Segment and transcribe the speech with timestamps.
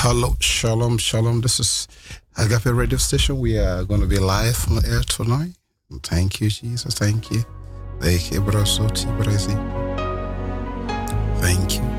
[0.00, 1.40] Hello, shalom, shalom.
[1.40, 1.88] This is
[2.36, 3.40] Agape Radio Station.
[3.40, 5.56] We are going to be live on air tonight.
[6.04, 6.94] Thank you, Jesus.
[6.94, 7.44] Thank you.
[8.00, 8.40] Thank you,
[11.40, 11.82] Thank you.
[11.82, 11.97] You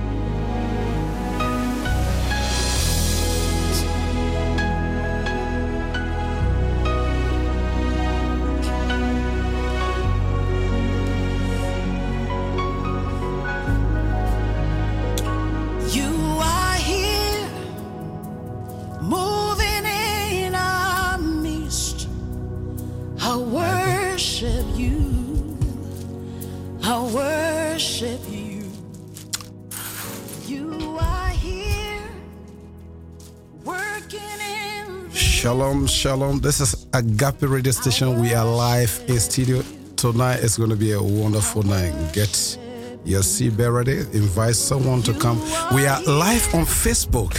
[36.00, 36.40] Shalom.
[36.40, 38.22] This is Agape Radio Station.
[38.22, 39.62] We are live in studio.
[39.98, 41.94] Tonight is going to be a wonderful night.
[42.14, 42.58] Get
[43.04, 43.98] your seat ready.
[44.14, 45.42] Invite someone to come.
[45.76, 47.36] We are live on Facebook.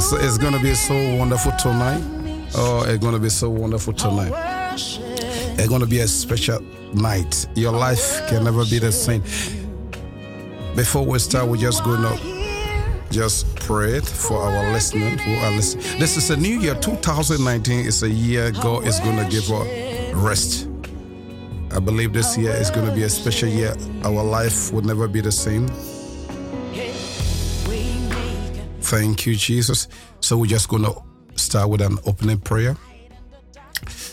[0.00, 2.02] So it's going to be so wonderful tonight.
[2.56, 4.32] Oh, it's going to be so wonderful tonight.
[4.74, 6.60] It's going to be a special
[6.92, 7.46] night.
[7.54, 9.22] Your life can never be the same.
[10.74, 12.29] Before we start, we're just going to
[13.10, 15.98] just pray it for our listeners who are listening.
[15.98, 20.14] This is a new year, 2019 is a year God is going to give us
[20.14, 20.68] rest.
[21.72, 23.74] I believe this year is going to be a special year.
[24.04, 25.68] Our life will never be the same.
[28.82, 29.88] Thank you, Jesus.
[30.20, 30.94] So we're just going to
[31.36, 32.76] start with an opening prayer.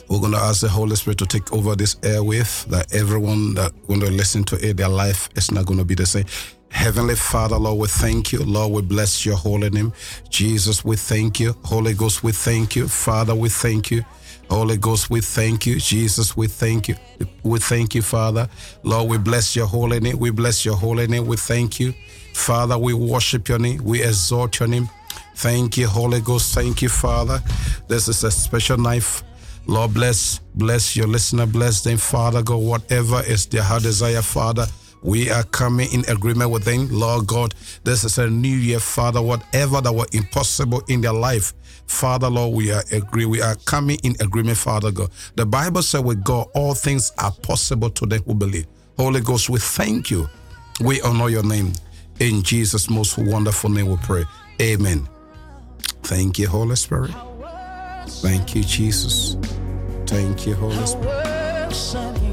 [0.08, 3.74] We're going to ask the Holy Spirit to take over this airwave, that everyone that
[3.88, 6.26] going to listen to it, their life is not going to be the same.
[6.70, 8.40] Heavenly Father, Lord, we thank you.
[8.44, 9.94] Lord, we bless your holy name.
[10.30, 11.56] Jesus, we thank you.
[11.64, 12.88] Holy Ghost, we thank you.
[12.88, 14.04] Father, we thank you.
[14.50, 15.80] Holy Ghost, we thank you.
[15.80, 16.96] Jesus, we thank you.
[17.44, 18.48] We thank you, Father.
[18.84, 20.20] Lord, we bless your holy name.
[20.20, 21.26] We bless your holy name.
[21.26, 21.94] We thank you.
[22.34, 23.84] Father, we worship your name.
[23.84, 24.90] We exalt your name.
[25.36, 26.54] Thank you, Holy Ghost.
[26.54, 27.42] Thank you, Father.
[27.88, 29.24] This is a special knife.
[29.66, 34.66] Lord, bless, bless your listener, bless them, Father God, whatever is their heart desire, Father.
[35.08, 37.56] We are coming in agreement with them, Lord God.
[37.86, 39.22] This is a new year, Father.
[39.22, 41.54] Whatever that were impossible in their life,
[41.88, 43.26] Father, Lord, we are agree.
[43.26, 45.10] We are coming in agreement, Father God.
[45.38, 48.68] The Bible said with God, all things are possible to them who believe.
[48.98, 50.28] Holy Ghost, we thank you.
[50.82, 51.72] We honor your name.
[52.20, 54.26] In Jesus' most wonderful name we pray.
[54.62, 55.08] Amen.
[56.04, 57.12] Thank you, Holy Spirit.
[58.08, 59.38] Thank you, Jesus.
[60.06, 62.27] Thank you, Holy Spirit.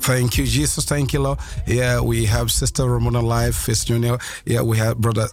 [0.00, 0.84] Thank you, Jesus.
[0.86, 1.38] Thank you, Lord.
[1.66, 4.18] Yeah, we have Sister Ramona live, Fist Junior.
[4.46, 5.28] Yeah, we have Brother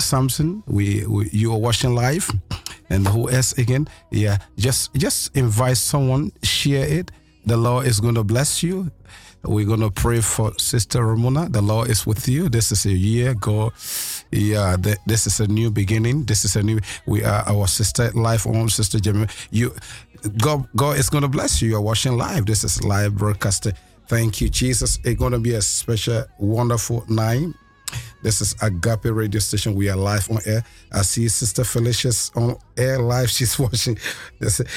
[0.00, 0.62] Samson.
[0.66, 2.30] We, we you are watching live,
[2.88, 3.86] and who else again?
[4.10, 7.10] Yeah, just just invite someone, share it.
[7.46, 8.90] The Lord is going to bless you.
[9.44, 11.48] We're going to pray for Sister Ramona.
[11.48, 12.48] The Lord is with you.
[12.48, 13.72] This is a year, God.
[14.32, 16.24] Yeah, th- this is a new beginning.
[16.24, 16.80] This is a new.
[17.06, 19.26] We are our sister, life on Sister Jimmy.
[19.50, 19.74] You,
[20.38, 21.70] God, God is going to bless you.
[21.70, 22.46] You're watching live.
[22.46, 23.74] This is live broadcasting.
[24.08, 24.98] Thank you, Jesus.
[25.04, 27.46] It's going to be a special, wonderful night.
[28.22, 29.74] This is Agape Radio Station.
[29.74, 30.64] We are live on air.
[30.90, 33.30] I see Sister Felicia's on air live.
[33.38, 33.96] She's watching.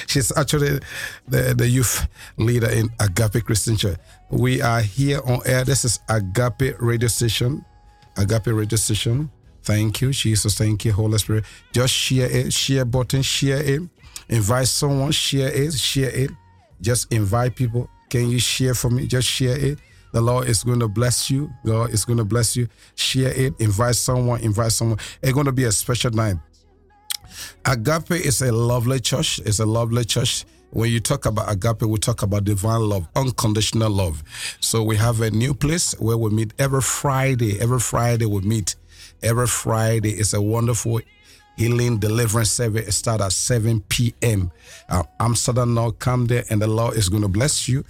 [0.08, 0.80] She's actually
[1.28, 2.08] the, the youth
[2.38, 3.98] leader in Agape Christian Church.
[4.32, 5.66] We are here on air.
[5.66, 7.66] This is Agape Radio Station.
[8.18, 9.30] Agape Radio Station.
[9.62, 10.58] Thank you, Jesus.
[10.58, 11.44] Thank you, Holy Spirit.
[11.74, 12.54] Just share it.
[12.54, 13.24] Share button.
[13.24, 13.82] Share it.
[14.30, 15.12] Invite someone.
[15.12, 15.74] Share it.
[15.74, 16.32] Share it.
[16.80, 17.90] Just invite people.
[18.10, 19.06] Can you share for me?
[19.06, 19.80] Just share it.
[20.14, 21.52] The Lord is going to bless you.
[21.66, 22.70] God is going to bless you.
[22.96, 23.54] Share it.
[23.60, 24.40] Invite someone.
[24.40, 24.98] Invite someone.
[25.22, 26.38] It's going to be a special night.
[27.66, 29.42] Agape is a lovely church.
[29.46, 30.46] It's a lovely church.
[30.72, 34.24] When you talk about agape, we talk about divine love, unconditional love.
[34.62, 37.60] So we have a new place where we meet every Friday.
[37.60, 38.76] Every Friday we meet.
[39.22, 41.02] Every Friday is a wonderful
[41.58, 42.88] healing deliverance service.
[42.88, 44.52] It starts at 7 p.m.
[44.88, 47.84] Uh, Amsterdam now come there and the Lord is going to bless you.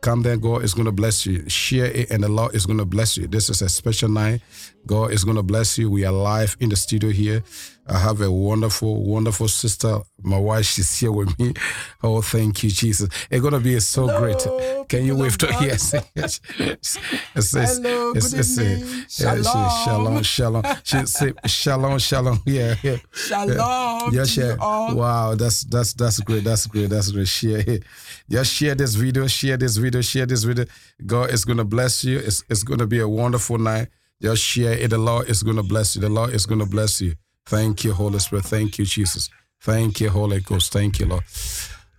[0.00, 1.48] Come there, God is going to bless you.
[1.48, 3.26] Share it, and the Lord is going to bless you.
[3.26, 4.42] This is a special night.
[4.86, 5.90] God is going to bless you.
[5.90, 7.42] We are live in the studio here.
[7.90, 9.98] I have a wonderful, wonderful sister.
[10.22, 11.54] My wife, she's here with me.
[12.02, 13.08] Oh, thank you, Jesus.
[13.30, 14.88] It's gonna be so Hello, great.
[14.88, 15.62] Can you wave to God.
[15.64, 15.94] yes?
[16.14, 16.40] yes.
[16.58, 16.98] It's,
[17.34, 18.78] it's, Hello, it's, good it's, evening.
[19.18, 20.22] yeah, she- shalom, Shalom.
[20.22, 20.62] shalom.
[20.84, 22.40] She say shalom, shalom.
[22.46, 22.96] Yeah, yeah.
[23.12, 24.56] Shalom Yeah, share.
[24.58, 26.44] Wow, that's that's that's great.
[26.44, 26.90] That's great.
[26.90, 27.28] That's great.
[27.28, 27.84] Share it.
[28.28, 29.26] Just share this video.
[29.28, 30.00] Share this video.
[30.02, 30.66] Share this video.
[31.06, 32.18] God is gonna bless you.
[32.18, 33.88] It's it's gonna be a wonderful night.
[34.20, 34.90] Just share it.
[34.90, 36.02] The Lord is gonna bless you.
[36.02, 37.14] The Lord is gonna bless you.
[37.48, 38.44] Thank you, Holy Spirit.
[38.44, 39.30] Thank you, Jesus.
[39.62, 40.70] Thank you, Holy Ghost.
[40.70, 41.24] Thank you, Lord.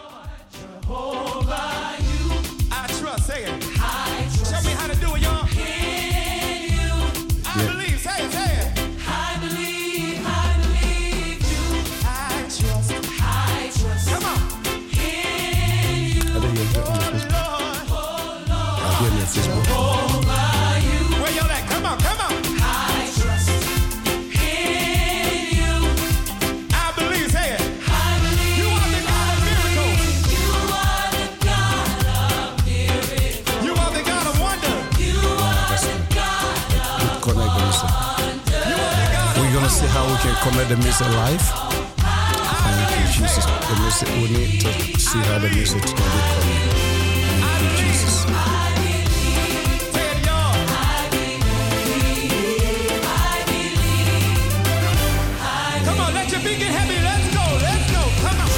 [39.76, 41.44] See how we can connect the music live.
[42.00, 43.44] Thank you, Jesus.
[43.44, 46.72] The music we need to see how the music can be connected.
[47.44, 48.14] Thank you, Jesus.
[49.92, 50.56] Say it, y'all.
[55.84, 56.98] Come on, let your feet get heavy.
[57.04, 57.44] Let's go.
[57.68, 58.02] Let's go.
[58.24, 58.48] Come on.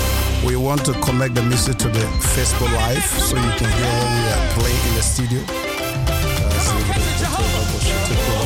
[0.46, 2.04] We want to connect the music to the
[2.34, 5.42] Facebook Live so you can hear when we are playing in the studio.
[5.42, 8.37] Uh, so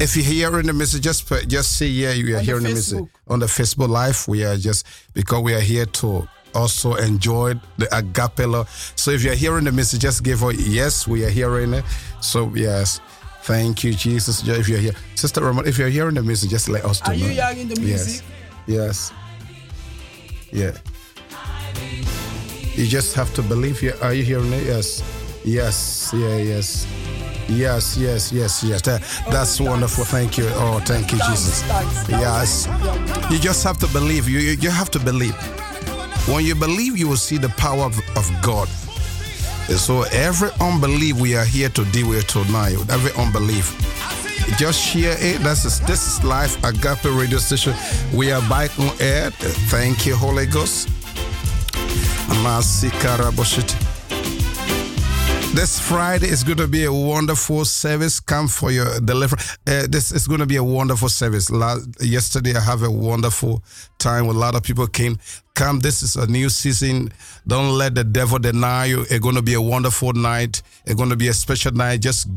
[0.00, 2.62] If you're hearing the message, just put- just say yeah, you are On the hearing
[2.64, 3.08] the music Facebook.
[3.28, 4.26] on the Facebook Live.
[4.28, 8.68] We are just because we are here to also enjoy the agape love.
[8.96, 11.06] So if you're hearing the message, just give a yes.
[11.06, 11.84] We are hearing it.
[12.20, 13.00] So yes,
[13.42, 14.42] thank you, Jesus.
[14.48, 17.26] If you're here, Sister Ramon, if you're hearing the music, just let us Are know.
[17.26, 18.22] you hearing the music?
[18.66, 19.12] Yes.
[19.12, 19.12] Yes.
[20.50, 20.72] Yeah.
[22.74, 23.82] You just have to believe.
[23.82, 24.64] You are you hearing it?
[24.64, 25.02] Yes.
[25.44, 26.10] Yes.
[26.16, 26.36] Yeah.
[26.38, 26.86] Yes.
[27.50, 27.96] Yes.
[27.96, 28.32] Yes.
[28.32, 28.62] Yes.
[28.62, 28.82] Yes.
[28.82, 30.04] That, that's wonderful.
[30.04, 30.46] Thank you.
[30.54, 31.62] Oh, thank you, Jesus.
[32.08, 32.68] Yes.
[33.30, 34.28] You just have to believe.
[34.28, 35.34] You, you you have to believe.
[36.28, 38.68] When you believe, you will see the power of, of God.
[39.76, 43.70] So every unbelief we are here to deal with tonight, every unbelief,
[44.58, 45.40] just share it.
[45.42, 47.74] That's this is live Agape radio station.
[48.12, 49.30] We are back on air.
[49.70, 50.88] Thank you, Holy Ghost.
[52.44, 53.89] Masikaraboshit.
[55.60, 58.18] This Friday is going to be a wonderful service.
[58.18, 59.38] Come for your delivery.
[59.66, 61.50] Uh, this is going to be a wonderful service.
[62.00, 63.62] Yesterday, I have a wonderful
[63.98, 64.24] time.
[64.24, 65.18] A lot of people came.
[65.54, 67.12] Come, this is a new season.
[67.46, 69.02] Don't let the devil deny you.
[69.02, 70.62] It's going to be a wonderful night.
[70.86, 72.00] It's going to be a special night.
[72.00, 72.28] Just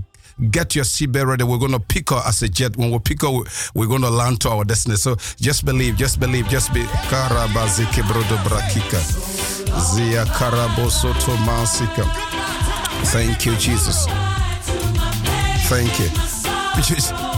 [0.51, 1.45] get your seatbelt ready.
[1.45, 2.75] We're going to pick her as a jet.
[2.75, 3.29] When we pick her,
[3.73, 4.97] we're going to land to our destiny.
[4.97, 6.83] So just believe, just believe, just be.
[7.07, 8.99] Karabazike brodo brakika.
[9.79, 12.62] Zia karabosoto mansika.
[13.11, 14.05] Thank you, Jesus.
[15.69, 16.09] Thank you.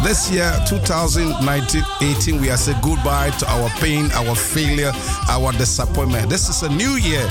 [0.04, 4.92] This year, 2019, 18, we are saying goodbye to our pain, our failure,
[5.30, 6.30] our disappointment.
[6.30, 7.28] This is a new year.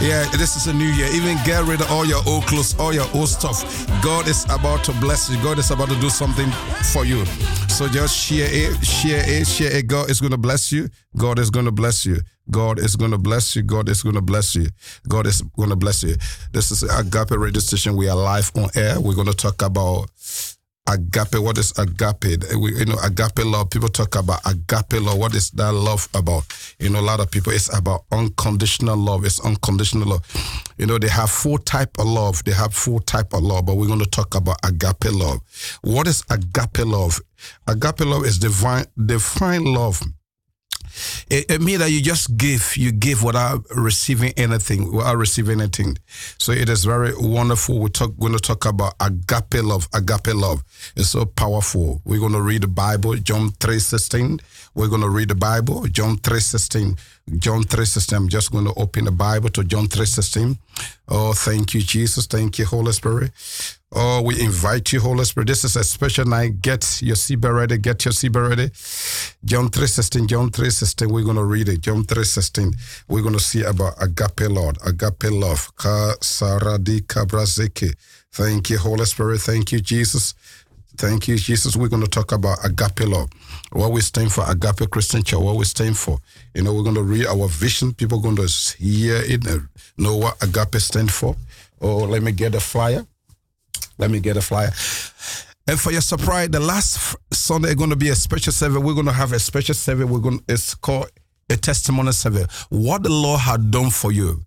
[0.00, 1.06] Yeah, this is a new year.
[1.12, 3.86] Even get rid of all your old clothes, all your old stuff.
[4.02, 5.36] God is about to bless you.
[5.42, 6.50] God is about to do something
[6.92, 7.24] for you.
[7.68, 9.86] So just share it, share it, share it.
[9.86, 10.88] God is going to bless you.
[11.16, 12.20] God is going to bless you.
[12.50, 13.62] God is going to bless you.
[13.62, 14.68] God is going to bless you.
[15.08, 16.16] God is going to bless you.
[16.52, 17.96] This is Agape Radio Station.
[17.96, 19.00] We are live on air.
[19.00, 20.10] We're going to talk about
[20.88, 21.38] agape.
[21.38, 22.42] What is agape?
[22.58, 23.70] We, you know, agape love.
[23.70, 25.18] People talk about agape love.
[25.18, 26.44] What is that love about?
[26.78, 27.52] You know, a lot of people.
[27.52, 29.24] It's about unconditional love.
[29.24, 30.74] It's unconditional love.
[30.78, 32.42] You know, they have four type of love.
[32.44, 35.40] They have four type of love, but we're going to talk about agape love.
[35.82, 37.20] What is agape love?
[37.66, 40.02] Agape love is divine, divine love.
[41.30, 45.98] It, it means that you just give, you give without receiving anything, without receiving anything.
[46.38, 47.78] So it is very wonderful.
[47.78, 49.88] We talk, going to talk about agape love.
[49.94, 50.62] Agape love
[50.96, 52.00] is so powerful.
[52.04, 54.40] We're going to read the Bible, John three sixteen.
[54.74, 56.96] We're going to read the Bible, John three sixteen.
[57.38, 58.18] John three sixteen.
[58.18, 60.58] I'm just going to open the Bible to John three sixteen.
[61.08, 62.26] Oh, thank you, Jesus.
[62.26, 63.32] Thank you, Holy Spirit.
[63.94, 65.48] Oh, we invite you, Holy Spirit.
[65.48, 66.62] This is a special night.
[66.62, 67.76] Get your CB ready.
[67.76, 68.70] Get your CB ready.
[69.44, 71.82] John 3.16, John 3.16, we're going to read it.
[71.82, 72.74] John 3.16,
[73.08, 75.70] we're going to see about agape Lord, agape love.
[78.32, 79.40] Thank you, Holy Spirit.
[79.40, 80.34] Thank you, Jesus.
[80.96, 81.76] Thank you, Jesus.
[81.76, 83.28] We're going to talk about agape love.
[83.72, 86.18] What we stand for, agape Christian Church, what we stand for.
[86.54, 87.94] You know, we're going to read our vision.
[87.94, 91.36] People are going to hear it and know what agape stand for.
[91.80, 93.06] Oh, let me get a flyer.
[93.98, 94.72] Let me get a flyer.
[95.66, 98.82] And for your surprise, the last Sunday is going to be a special service.
[98.82, 100.06] We're going to have a special service.
[100.08, 100.42] We're going.
[100.48, 101.10] It's called
[101.48, 102.66] a testimony service.
[102.68, 104.42] What the Lord had done for you.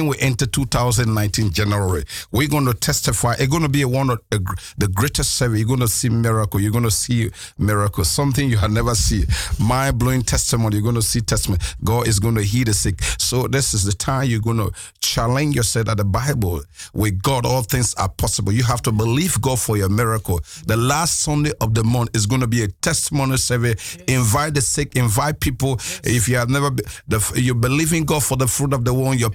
[0.00, 3.34] We enter 2019 January, we're going to testify.
[3.38, 5.58] It's going to be one of the greatest service.
[5.58, 6.60] You're going to see miracle.
[6.60, 8.04] You're going to see miracle.
[8.04, 9.26] Something you have never seen.
[9.60, 10.76] Mind blowing testimony.
[10.76, 11.62] You're going to see testimony.
[11.84, 13.02] God is going to heal the sick.
[13.18, 16.62] So this is the time you're going to challenge yourself at the Bible,
[16.94, 18.52] with God, all things are possible.
[18.52, 20.40] You have to believe God for your miracle.
[20.66, 23.74] The last Sunday of the month is going to be a testimony survey.
[24.08, 24.96] Invite the sick.
[24.96, 25.74] Invite people.
[26.04, 26.70] If you have never,
[27.08, 29.14] the, you believe in God for the fruit of the womb.
[29.14, 29.30] Your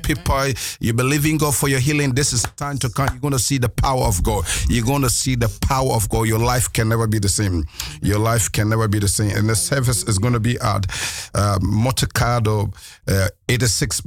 [0.54, 3.08] people you believe in God for your healing, this is time to come.
[3.12, 4.46] You're going to see the power of God.
[4.70, 6.24] You're going to see the power of God.
[6.24, 7.66] Your life can never be the same.
[8.02, 9.32] Your life can never be the same.
[9.36, 10.86] And the service is going to be at
[11.34, 12.72] uh, Montecado,
[13.08, 14.06] uh, 86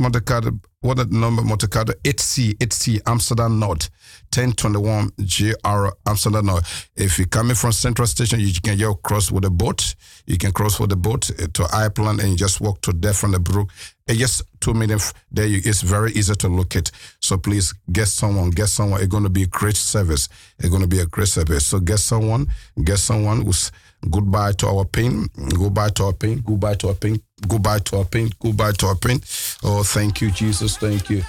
[0.83, 1.93] What the number Montecado?
[2.05, 3.91] 8C, 8C, Amsterdam North.
[4.35, 6.89] 1021 GR Amsterdam North.
[6.97, 9.95] If you're coming from Central Station, you can just cross with a boat.
[10.27, 13.13] You can cross with a boat eh, to Ireland and you just walk to there
[13.13, 13.69] from the brook.
[14.09, 15.47] Eh, it's just two minutes there.
[15.47, 16.91] You, it's very easy to locate.
[17.21, 19.01] So please get someone, get someone.
[19.01, 20.31] It's going to be a great service.
[20.59, 21.67] It's going to be a great service.
[21.67, 22.47] So get someone,
[22.83, 23.71] get someone who's
[24.09, 28.05] goodbye to our pain, goodbye to our pain, goodbye to our pain, goodbye to our
[28.05, 29.21] pain, goodbye to our pain.
[29.63, 30.77] Oh, thank you, Jesus.
[30.77, 31.23] Thank you.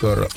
[0.00, 0.28] God.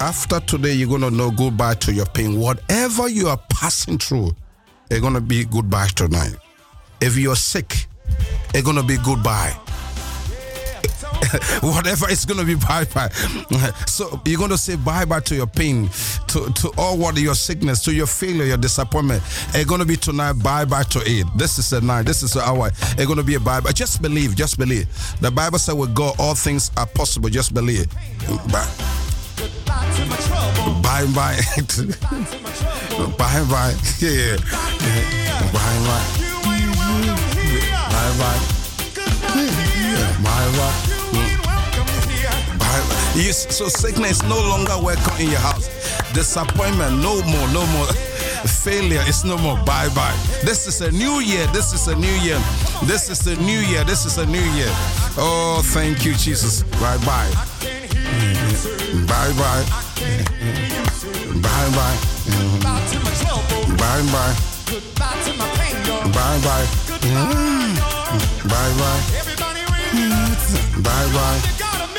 [0.00, 2.40] after today, you're going to know goodbye to your pain.
[2.40, 4.34] Whatever you are passing through,
[4.90, 6.34] it's going to be goodbye tonight.
[7.00, 7.86] If you're sick,
[8.52, 9.54] it's going to be goodbye.
[11.62, 13.08] Whatever it's going to be bye bye.
[13.86, 15.88] So you're going to say bye bye to your pain,
[16.28, 19.22] to, to all what your sickness, to your failure, your disappointment.
[19.54, 21.26] It's going to be tonight bye bye to it.
[21.36, 22.06] This is the night.
[22.06, 22.68] This is the hour.
[22.68, 23.72] It's going to be a bye bye.
[23.72, 24.34] Just believe.
[24.36, 24.86] Just believe.
[25.20, 27.28] The Bible said with God all things are possible.
[27.28, 27.86] Just believe.
[28.52, 28.66] Bye.
[30.82, 31.40] Bye bye.
[33.18, 33.74] bye bye.
[34.00, 34.36] Yeah.
[35.52, 36.30] Bye bye.
[37.90, 38.40] Bye bye.
[40.22, 40.96] Bye bye.
[43.20, 45.68] Yes, so sickness no longer welcome in your house.
[46.14, 47.86] Disappointment, no more, no more.
[48.64, 49.58] Failure is no more.
[49.66, 50.16] Bye bye.
[50.42, 51.46] This is a new year.
[51.48, 52.40] This is a new year.
[52.84, 53.84] This is a new year.
[53.84, 54.72] This is a new year.
[55.20, 56.62] Oh, thank you, Jesus.
[56.80, 57.30] Bye bye.
[59.04, 59.64] Bye bye.
[61.44, 61.76] Bye bye.
[61.76, 61.96] Bye bye.
[62.24, 62.64] Mm.
[63.76, 64.12] Bye mm.
[64.12, 64.34] bye.
[66.08, 66.66] Bye bye.
[68.48, 69.00] Bye bye.
[70.82, 71.96] Bye bye.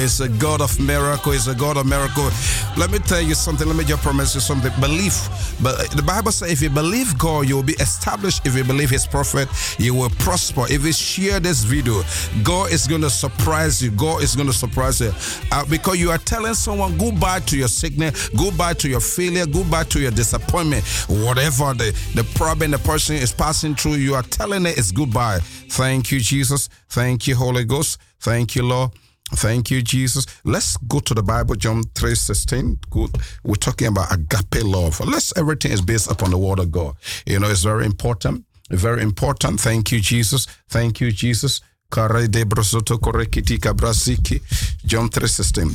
[0.00, 1.32] He's a God of miracle.
[1.32, 2.30] He's a God of miracle.
[2.76, 3.66] Let me tell you something.
[3.66, 4.72] Let me just promise you something.
[4.80, 5.28] Belief.
[5.62, 8.46] But the Bible says if you believe God, you will be established.
[8.46, 9.48] If you believe His prophet,
[9.78, 10.64] you will prosper.
[10.68, 12.02] If you share this video,
[12.42, 13.90] God is going to surprise you.
[13.90, 15.12] God is going to surprise you
[15.52, 19.84] uh, because you are telling someone goodbye to your sickness, goodbye to your failure, goodbye
[19.84, 23.94] to your disappointment, whatever the, the problem the person is passing through.
[23.94, 25.40] You are telling it it's goodbye.
[25.42, 26.68] Thank you, Jesus.
[26.88, 28.00] Thank you, Holy Ghost.
[28.20, 28.90] Thank you, Lord.
[29.32, 30.26] Thank you, Jesus.
[30.44, 32.78] Let's go to the Bible, John 3 16.
[32.90, 33.16] Good.
[33.44, 35.00] We're talking about agape love.
[35.00, 36.96] Let's everything is based upon the word of God.
[37.26, 38.44] You know, it's very important.
[38.70, 39.60] Very important.
[39.60, 40.46] Thank you, Jesus.
[40.68, 41.60] Thank you, Jesus.
[41.92, 42.08] John
[45.08, 45.74] 3 16.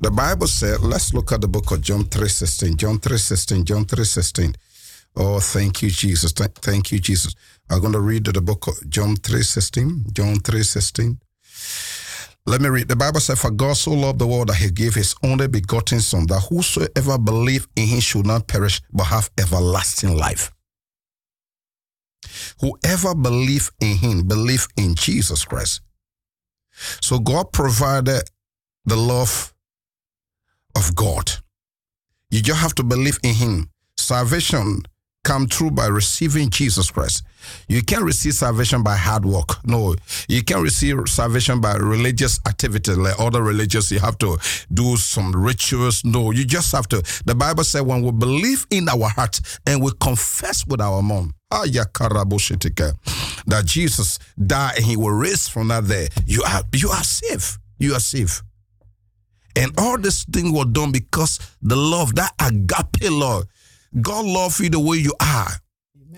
[0.00, 2.76] The Bible said, let's look at the book of John 3 16.
[2.76, 3.64] John 3 16.
[3.64, 4.54] John 3 16.
[5.16, 6.32] Oh, thank you, Jesus.
[6.32, 7.34] Thank you, Jesus.
[7.68, 10.06] I'm going to read the book of John 3 16.
[10.12, 11.18] John 3 16.
[12.44, 12.88] Let me read.
[12.88, 16.00] The Bible says, For God so loved the world that he gave his only begotten
[16.00, 20.50] Son, that whosoever believe in him should not perish, but have everlasting life.
[22.60, 25.82] Whoever believe in him, believe in Jesus Christ.
[27.00, 28.22] So God provided
[28.84, 29.54] the love
[30.76, 31.30] of God.
[32.30, 33.70] You just have to believe in him.
[33.96, 34.82] Salvation
[35.22, 37.22] come through by receiving Jesus Christ.
[37.72, 39.64] You can't receive salvation by hard work.
[39.64, 39.94] No,
[40.28, 43.90] you can't receive salvation by religious activity like other religious.
[43.90, 44.36] You have to
[44.70, 46.04] do some rituals.
[46.04, 47.02] No, you just have to.
[47.24, 51.30] The Bible said when we believe in our heart and we confess with our mouth
[51.50, 57.02] ah, that Jesus died and he will raise from that there, you are you are
[57.02, 57.58] safe.
[57.78, 58.42] You are safe.
[59.56, 63.46] And all this thing was done because the love, that agape love,
[63.98, 65.61] God loved you the way you are.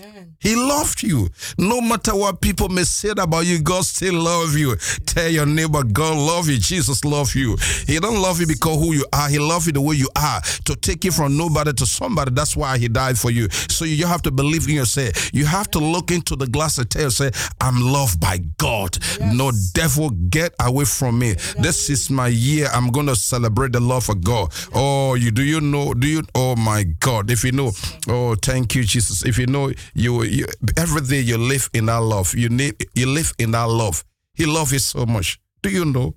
[0.05, 0.37] Amen.
[0.41, 1.29] He loved you.
[1.59, 4.77] No matter what people may say about you, God still love you.
[5.07, 6.59] Tell your neighbor, God love you.
[6.59, 7.57] Jesus love you.
[7.87, 9.29] He don't love you because who you are.
[9.29, 10.41] He love you the way you are.
[10.65, 12.33] To take you from nobody to somebody.
[12.33, 13.49] That's why he died for you.
[13.51, 15.33] So you have to believe in yourself.
[15.35, 18.99] You have to look into the glass and tell yourself, I'm loved by God.
[19.21, 21.35] No devil, get away from me.
[21.59, 22.69] This is my year.
[22.73, 24.53] I'm going to celebrate the love of God.
[24.75, 25.95] Oh, you do you know?
[25.95, 26.23] Do you?
[26.35, 27.31] Oh my God!
[27.31, 27.73] If you know,
[28.09, 29.25] oh, thank you, Jesus.
[29.25, 30.47] If you know, you, you
[30.77, 32.35] every day you live in that love.
[32.35, 34.05] You need you live in that love.
[34.35, 35.41] He loves you so much.
[35.63, 36.15] Do you know?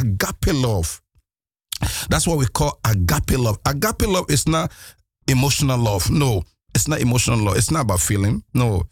[0.00, 1.00] Agape love.
[2.08, 3.58] That's what we call agape love.
[3.66, 4.72] Agape love is not
[5.28, 6.10] emotional love.
[6.10, 6.42] No,
[6.74, 7.56] it's not emotional love.
[7.56, 8.42] It's not about feeling.
[8.54, 8.84] No.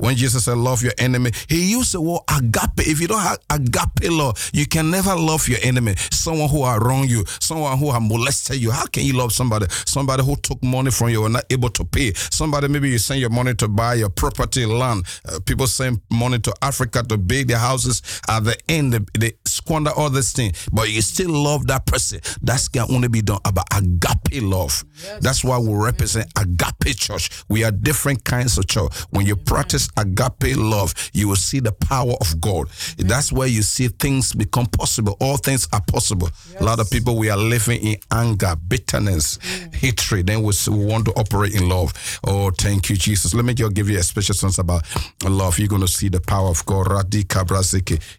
[0.00, 2.86] When Jesus said, Love your enemy, he used the word agape.
[2.88, 5.94] If you don't have agape love, you can never love your enemy.
[6.10, 8.70] Someone who are wrong you, someone who have molested you.
[8.70, 9.66] How can you love somebody?
[9.68, 12.14] Somebody who took money from you and not able to pay.
[12.14, 15.04] Somebody, maybe you send your money to buy your property, land.
[15.28, 18.02] Uh, people send money to Africa to build their houses.
[18.28, 19.32] At the end, they
[19.70, 22.20] squander all this thing, but you still love that person.
[22.42, 24.84] That can only be done about agape love.
[25.20, 27.44] That's why we represent agape church.
[27.48, 28.92] We are different kinds of church.
[29.10, 32.68] When you practice agape love, you will see the power of God.
[32.98, 35.16] That's where you see things become possible.
[35.20, 36.28] All things are possible.
[36.58, 39.74] A lot of people we are living in anger, bitterness, mm.
[39.74, 40.26] hatred.
[40.26, 41.92] Then we we want to operate in love.
[42.26, 43.34] Oh, thank you, Jesus.
[43.34, 44.82] Let me just give you a special sense about
[45.24, 45.60] love.
[45.60, 46.86] You're going to see the power of God.
[46.88, 47.40] Radika.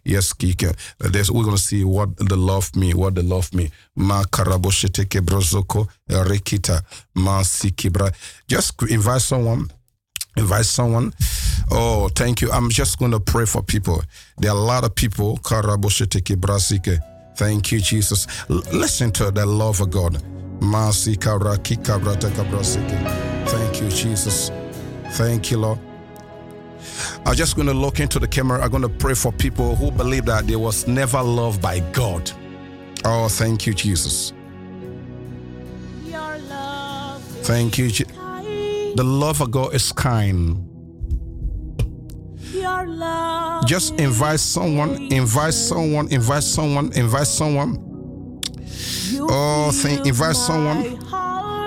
[0.04, 0.74] Yes, kike.
[0.98, 3.70] There's, we're going to see what the love me, What the love me.
[3.96, 6.82] Ma karabosheteke brozoko rekita
[7.14, 8.12] ma sikibra.
[8.48, 9.68] Just invite someone
[10.36, 11.12] invite someone.
[11.70, 12.50] Oh, thank you.
[12.50, 14.02] I'm just going to pray for people.
[14.38, 15.38] There are a lot of people.
[15.38, 16.98] Karabosheteke brasike.
[17.36, 18.26] Thank you, Jesus.
[18.48, 20.22] Listen to the love of God.
[20.60, 23.48] Masika rakika brateka brasike.
[23.48, 24.50] Thank you, Jesus.
[25.12, 25.91] Thank you, Lord.
[27.24, 28.62] I'm just going to look into the camera.
[28.62, 32.30] I'm going to pray for people who believe that they was never loved by God.
[33.04, 34.32] Oh, thank you, Jesus.
[36.04, 37.90] Your love Thank you.
[37.90, 38.04] Je-
[38.94, 40.68] the love of God is kind.
[42.52, 48.40] Your love Just invite someone, invite someone, invite someone, oh, invite someone.
[49.18, 50.98] Oh, thank- invite someone.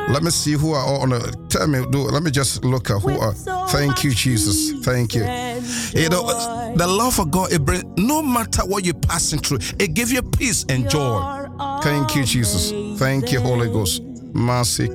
[0.09, 1.19] Let me see who are all on the.
[1.49, 1.99] Tell me, do.
[2.03, 3.33] Let me just look at who are.
[3.69, 4.83] Thank you, Jesus.
[4.85, 5.23] Thank you.
[5.93, 6.25] You know,
[6.75, 10.21] the love of God, it brings, no matter what you're passing through, it gives you
[10.21, 11.47] peace and joy.
[11.81, 12.71] Thank you, Jesus.
[12.99, 14.03] Thank you, Holy Ghost.
[14.33, 14.91] Masi.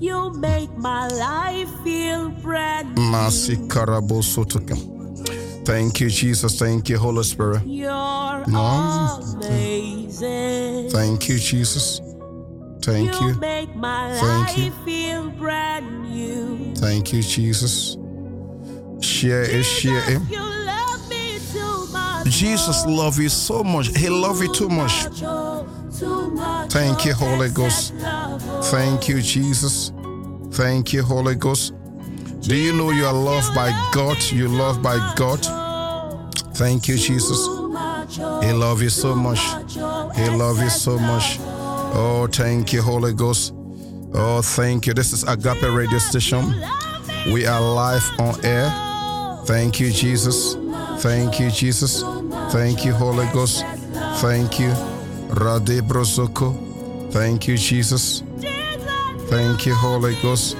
[0.00, 3.02] You make my life feel brand new.
[3.02, 3.54] Masi.
[5.64, 6.58] Thank you, Jesus.
[6.58, 7.62] Thank you, Holy Spirit.
[7.64, 9.20] You're No.
[9.40, 10.90] amazing.
[10.90, 12.00] Thank you, Jesus.
[12.84, 13.34] Thank you you.
[13.36, 14.70] make my Thank you.
[14.84, 16.74] feel brand new.
[16.74, 17.96] Thank you, Jesus.
[19.00, 20.20] Share it, share it.
[20.28, 23.96] Jesus, love me too much Jesus love you so much.
[23.96, 25.08] He love you too much.
[26.70, 27.94] Thank you, Holy Ghost.
[28.64, 29.92] Thank you, Jesus.
[30.52, 31.74] Thank you, Holy Ghost.
[32.40, 34.22] Do you know you are loved by God?
[34.30, 35.40] You love by God.
[36.54, 37.38] Thank you, Jesus.
[37.40, 38.40] Oh.
[38.42, 39.40] He love you so much.
[39.78, 40.10] Oh.
[40.14, 41.38] He love you so much.
[41.96, 43.54] Oh, thank you, Holy Ghost.
[44.14, 44.94] Oh, thank you.
[44.94, 46.44] This is Agape Radio Station.
[47.32, 48.70] We are live on air.
[49.46, 50.56] Thank you, Jesus.
[51.00, 52.02] Thank you, Jesus.
[52.50, 53.64] Thank you, Holy Ghost.
[54.16, 54.72] Thank you.
[55.30, 55.82] Rade.
[57.12, 58.22] Thank you, Jesus.
[59.28, 60.56] Thank you, Holy Ghost.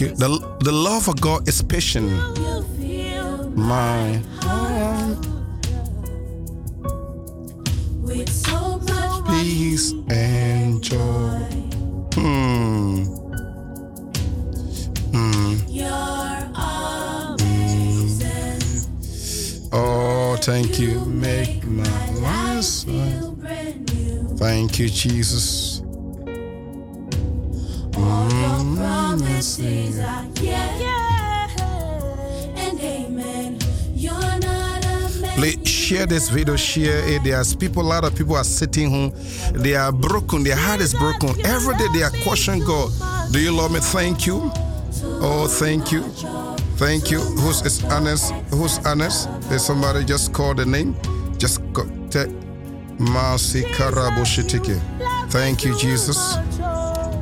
[0.00, 0.08] You.
[0.14, 0.28] The,
[0.60, 2.10] the love of God is patient.
[3.56, 4.20] My
[8.02, 11.38] with so much peace and joy.
[12.14, 13.04] Hmm.
[15.68, 16.18] You're.
[19.70, 21.04] Oh, thank you.
[21.04, 22.84] Make my life.
[24.38, 25.67] Thank you, Jesus.
[32.56, 33.58] And amen.
[35.36, 37.24] Please share this video, share it.
[37.24, 39.12] There's people, a lot of people are sitting home.
[39.52, 41.30] They are broken, their heart is broken.
[41.46, 42.90] Every day they are questioning God.
[43.32, 43.80] Do you love me?
[43.80, 44.50] Thank you.
[45.20, 46.02] Oh, thank you.
[46.76, 47.20] Thank you.
[47.20, 48.32] Who's is honest?
[48.50, 49.28] Who's honest?
[49.48, 50.94] Did somebody just call the name?
[51.38, 51.84] Just go.
[55.30, 56.36] Thank you, Jesus.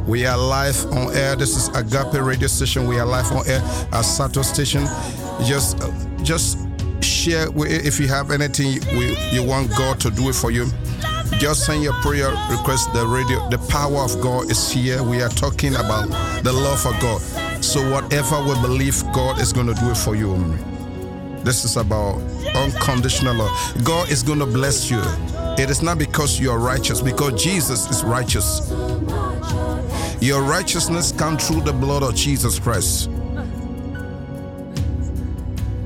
[0.07, 1.35] We are live on air.
[1.35, 2.87] This is Agape Radio Station.
[2.87, 4.85] We are live on air at Sato Station.
[5.45, 5.83] Just,
[6.23, 6.59] just
[7.03, 8.79] share if you have anything
[9.33, 10.69] you want God to do it for you.
[11.39, 12.93] Just send your prayer request.
[12.93, 15.03] The radio, the power of God is here.
[15.03, 16.09] We are talking about
[16.45, 17.21] the love of God.
[17.65, 20.37] So whatever we believe, God is going to do it for you.
[21.43, 22.23] This is about
[22.55, 23.85] unconditional love.
[23.85, 25.01] God is going to bless you.
[25.59, 28.71] It is not because you are righteous, because Jesus is righteous.
[30.27, 33.09] Your righteousness comes through the blood of Jesus Christ.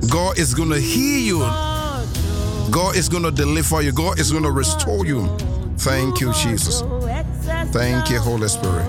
[0.08, 1.38] God is going to heal you.
[2.70, 3.92] God is going to deliver you.
[3.92, 5.28] God is going to restore you.
[5.76, 6.80] Thank you, Jesus.
[7.70, 8.88] Thank you, Holy Spirit.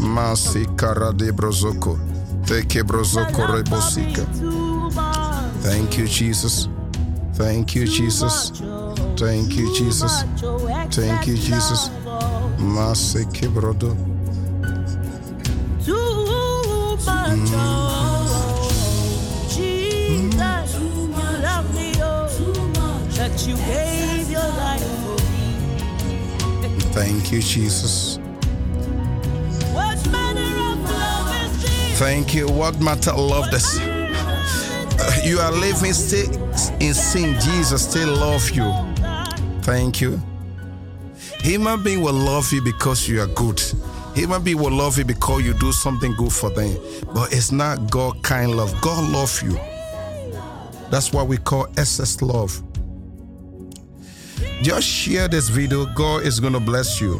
[0.00, 1.98] Masi karade brozoko.
[2.44, 4.26] Teke brozoko rebosika.
[5.62, 6.68] Thank you, Jesus.
[7.32, 8.50] Thank you, Jesus.
[9.16, 10.24] Thank you, Jesus.
[10.90, 11.88] Thank you, Jesus.
[12.58, 14.09] Masi kibrodo.
[26.92, 28.18] Thank you, Jesus.
[29.72, 31.98] What manner of love is this?
[31.98, 32.48] Thank you.
[32.48, 33.78] What matter love this?
[33.78, 36.28] Uh, you are living still
[36.80, 37.38] in sin.
[37.40, 38.72] Jesus still love you.
[39.62, 40.20] Thank you.
[41.42, 43.62] Human being will love you because you are good.
[44.20, 46.76] Human being will love you because you do something good for them.
[47.14, 48.78] But it's not God kind love.
[48.82, 49.58] God love you.
[50.90, 52.62] That's what we call excess love.
[54.60, 55.86] Just share this video.
[55.94, 57.18] God is going to bless you.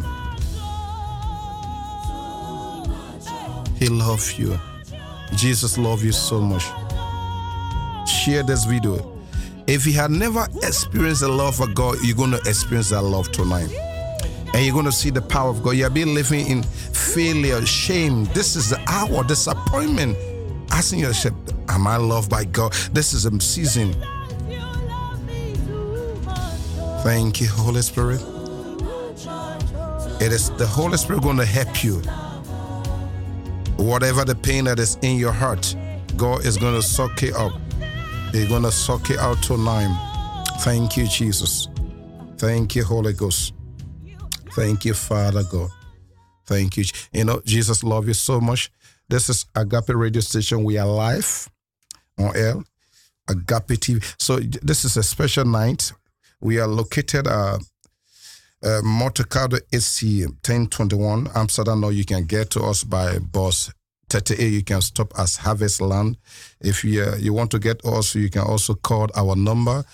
[3.78, 4.60] He loves you.
[5.36, 6.66] Jesus loves you so much.
[8.06, 9.18] Share this video.
[9.66, 13.32] If you had never experienced the love of God, you're going to experience that love
[13.32, 13.70] tonight.
[14.52, 15.72] And you're going to see the power of God.
[15.72, 18.24] You've been living in failure, shame.
[18.26, 20.16] This is the hour, disappointment.
[20.70, 21.34] Asking yourself,
[21.68, 22.72] Am I loved by God?
[22.92, 23.94] This is a season.
[27.02, 28.20] Thank you, Holy Spirit.
[30.20, 32.02] It is the Holy Spirit going to help you.
[33.76, 35.74] Whatever the pain that is in your heart,
[36.16, 37.52] God is going to suck it up.
[38.32, 40.46] He's going to suck it out to tonight.
[40.60, 41.68] Thank you, Jesus.
[42.36, 43.54] Thank you, Holy Ghost.
[44.54, 45.70] Thank you, Father God.
[46.46, 46.84] Thank you.
[47.12, 48.70] You know, Jesus love you so much.
[49.08, 50.64] This is Agape Radio Station.
[50.64, 51.48] We are live
[52.18, 52.56] on air.
[53.28, 54.14] Agape TV.
[54.18, 55.92] So this is a special night.
[56.40, 57.60] We are located at
[58.62, 61.80] uh, Motorcado AC 1021 Amsterdam.
[61.80, 63.72] Now you can get to us by bus
[64.08, 64.52] 38.
[64.52, 66.16] You can stop at Harvest Land.
[66.60, 69.84] If you uh, you want to get us, you can also call our number.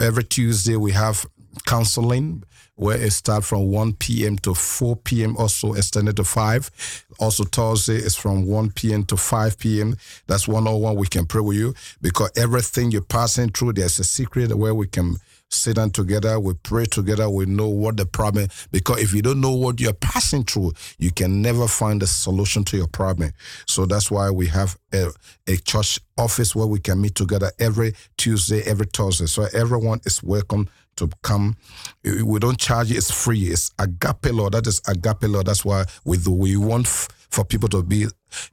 [0.00, 1.26] Every Tuesday we have
[1.66, 2.42] counseling
[2.76, 4.36] where it starts from 1 p.m.
[4.38, 5.36] to 4 p.m.
[5.36, 9.04] also extended to 5 also thursday is from 1 p.m.
[9.04, 9.96] to 5 p.m.
[10.26, 14.54] that's one-on-one we can pray with you because everything you're passing through there's a secret
[14.54, 15.16] where we can
[15.50, 19.40] sit down together we pray together we know what the problem because if you don't
[19.40, 23.30] know what you're passing through you can never find a solution to your problem
[23.66, 25.10] so that's why we have a,
[25.46, 30.22] a church office where we can meet together every tuesday every thursday so everyone is
[30.22, 31.56] welcome to come
[32.04, 35.84] we don't charge it it's free it's agape law that is agape law that's why
[36.04, 38.06] we do we want f- for people to be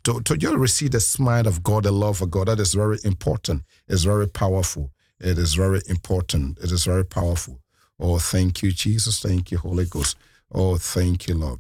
[0.04, 2.98] to, to just receive the smile of god the love of god that is very
[3.06, 7.60] important it's very powerful it is very important it is very powerful.
[8.00, 10.18] Oh thank you jesus thank you holy ghost.
[10.54, 11.60] Oh thank you lord.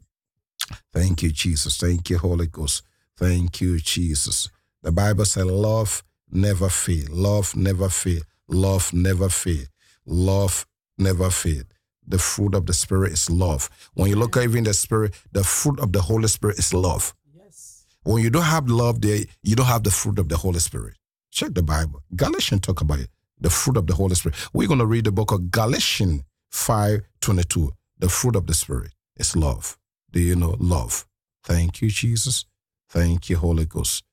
[0.93, 2.83] Thank you jesus thank you holy ghost.
[3.17, 4.49] Thank you jesus.
[4.83, 9.65] The bible says love never fail love never fail love never fail
[10.05, 10.65] love
[11.01, 11.63] never fail
[12.07, 13.69] the fruit of the spirit is love.
[13.93, 17.13] When you look at even the spirit the fruit of the holy spirit is love.
[17.33, 17.85] Yes.
[18.03, 20.95] when you don't have love there you don't have the fruit of the holy spirit.
[21.31, 22.01] Check the bible.
[22.15, 23.09] Galatians talk about it.
[23.39, 24.37] The fruit of the holy spirit.
[24.53, 28.91] We're going to read the book of galatians 5 22 the fruit of the spirit
[29.17, 29.77] is love.
[30.11, 31.05] Do you know love?
[31.43, 32.45] Thank you jesus.
[32.89, 34.03] Thank you holy ghost.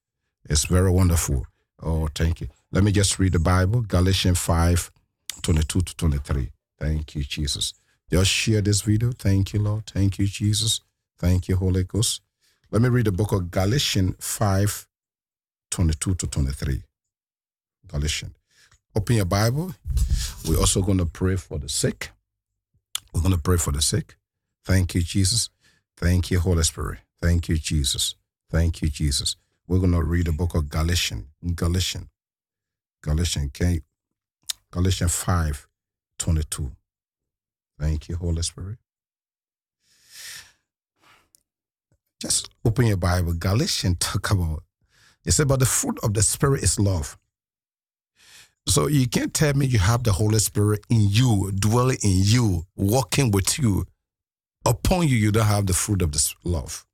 [0.48, 1.46] It's very wonderful.
[1.83, 2.48] Oh thank you.
[2.70, 3.81] Let me just read the bible.
[3.81, 4.90] Galatians 5
[5.42, 7.75] 22 to 23 thank you jesus
[8.11, 10.81] just share this video thank you lord thank you jesus
[11.19, 12.23] thank you holy ghost
[12.71, 14.88] let me read the book of Galatians 5
[15.71, 16.83] 22 to 23.
[17.87, 18.35] Galatians.
[18.95, 19.75] Open your Bible.
[20.47, 22.11] We're also going to pray for the sick.
[23.12, 24.17] We're going to pray for the sick.
[24.64, 25.49] Thank you, Jesus.
[25.97, 26.99] Thank you, Holy Spirit.
[27.23, 28.14] Thank you, Jesus.
[28.51, 29.37] Thank you, Jesus.
[29.67, 31.25] We're going to read the book of Galatians.
[31.55, 32.09] Galatians.
[33.03, 33.51] Galatians.
[34.71, 35.67] Galatians 5
[36.18, 36.72] 22.
[37.78, 38.78] Thank you, Holy Spirit.
[42.20, 43.35] just open your Bible.
[43.35, 44.62] Galatians talk about
[45.24, 47.18] it said, but the fruit of the spirit is love.
[48.66, 52.62] So you can't tell me you have the Holy Spirit in you, dwelling in you,
[52.76, 53.87] walking with you.
[54.64, 56.87] Upon you, you don't have the fruit of this love.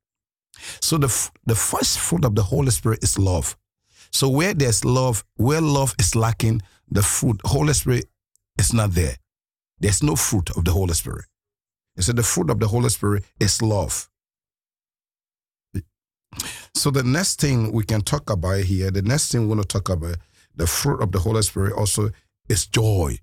[0.81, 3.57] So the the first fruit of the Holy Spirit is love.
[4.11, 8.05] So where there's love, where love is lacking, the fruit, Holy Spirit
[8.57, 9.15] is not there.
[9.79, 11.25] There's no fruit of the Holy Spirit.
[11.97, 14.09] It said the fruit of the Holy Spirit is love.
[16.73, 19.67] So the next thing we can talk about here, the next thing we're going to
[19.67, 20.17] talk about,
[20.55, 22.09] the fruit of the Holy Spirit also
[22.49, 23.17] is joy.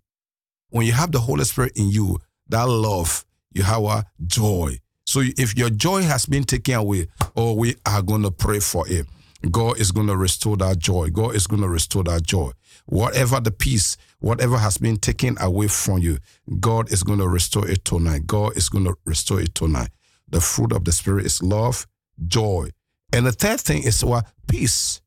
[0.70, 2.18] When you have the Holy Spirit in you,
[2.48, 4.78] that love, you have a joy.
[5.04, 8.88] So if your joy has been taken away, oh, we are going to pray for
[8.88, 9.06] it.
[9.50, 11.10] God is going to restore that joy.
[11.10, 12.52] God is going to restore that joy.
[12.86, 16.18] Whatever the peace, whatever has been taken away from you,
[16.60, 18.26] God is going to restore it tonight.
[18.26, 19.90] God is going to restore it tonight.
[20.28, 21.86] The fruit of the Spirit is love,
[22.26, 22.70] joy.
[23.12, 24.26] And the third thing is what?
[24.46, 25.00] Peace.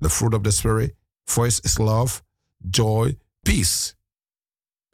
[0.00, 2.22] The fruit of the Spirit, first is love,
[2.68, 3.94] joy, peace,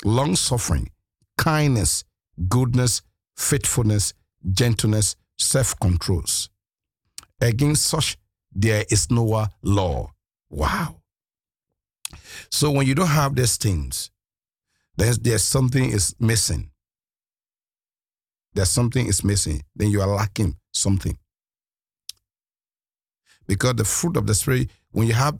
[0.04, 0.90] long suffering,
[1.38, 2.04] kindness,
[2.48, 3.02] goodness,
[3.36, 4.14] faithfulness,
[4.52, 6.50] gentleness, self controls.
[7.40, 8.18] Against such,
[8.52, 10.12] there is no law.
[10.50, 10.96] Wow.
[12.50, 14.10] So when you don't have these things,
[14.96, 16.70] there's, there's something is missing.
[18.52, 19.62] There's something is missing.
[19.76, 21.16] Then you are lacking something.
[23.46, 25.38] Because the fruit of the Spirit, when you have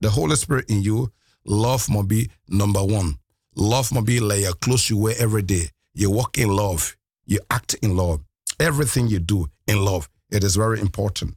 [0.00, 1.12] the Holy Spirit in you,
[1.44, 3.18] love must be number one.
[3.54, 5.68] Love must be like your clothes you wear every day.
[5.94, 6.96] You walk in love.
[7.26, 8.20] You act in love.
[8.62, 10.08] Everything you do in love.
[10.30, 11.34] It is very important.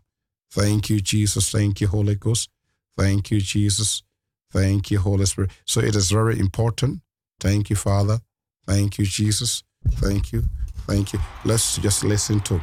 [0.51, 1.51] Thank you, Jesus.
[1.51, 2.51] Thank you, Holy Ghost.
[2.95, 4.03] Thank you, Jesus.
[4.51, 5.49] Thank you, Holy Spirit.
[5.65, 7.01] So it is very important.
[7.39, 8.19] Thank you, Father.
[8.67, 9.63] Thank you, Jesus.
[9.93, 10.43] Thank you.
[10.85, 11.19] Thank you.
[11.43, 12.61] Let's just listen to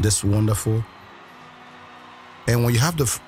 [0.00, 0.82] this wonderful.
[2.46, 3.20] And when you have the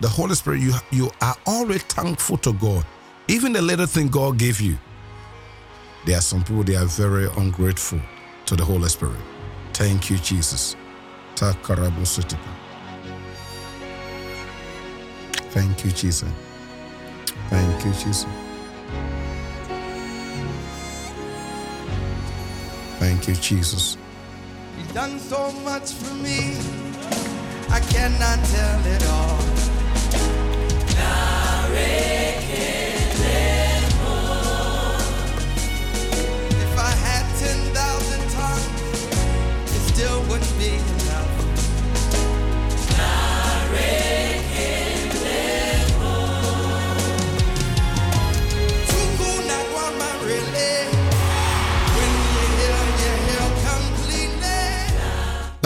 [0.00, 2.84] the Holy Spirit, you you are already thankful to God.
[3.26, 4.76] Even the little thing God gave you.
[6.04, 8.00] There are some people they are very ungrateful
[8.46, 9.37] to the Holy Spirit.
[9.78, 10.74] Thank you, Jesus.
[11.36, 11.68] Thank
[15.84, 16.28] you, Jesus.
[17.48, 18.26] Thank you, Jesus.
[22.98, 23.96] Thank you, Jesus.
[24.76, 26.56] He's done so much for me.
[27.70, 29.77] I cannot tell it all.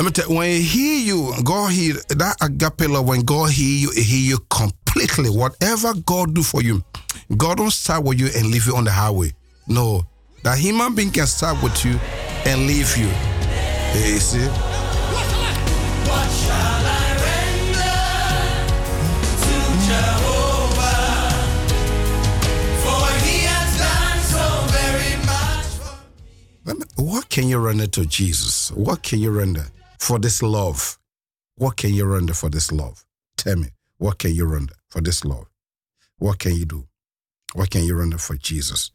[0.03, 3.53] Let me tell you, when he hear you, God hear that agape love, when God
[3.53, 5.31] hear you, he hear you completely.
[5.31, 6.83] Whatever God do for you,
[7.37, 9.33] God don't start with you and leave you on the highway.
[9.69, 10.03] No.
[10.43, 12.01] That human being can start with you
[12.45, 13.07] and leave you.
[13.95, 14.49] You see?
[26.97, 28.73] What can you render to Jesus?
[28.73, 29.67] What can you render
[30.03, 30.99] for this love?
[31.55, 33.05] What can you render for this love?
[33.37, 35.47] Tell me, what can you render for this love?
[36.19, 36.89] What can you do?
[37.55, 38.91] What can you render for Jesus?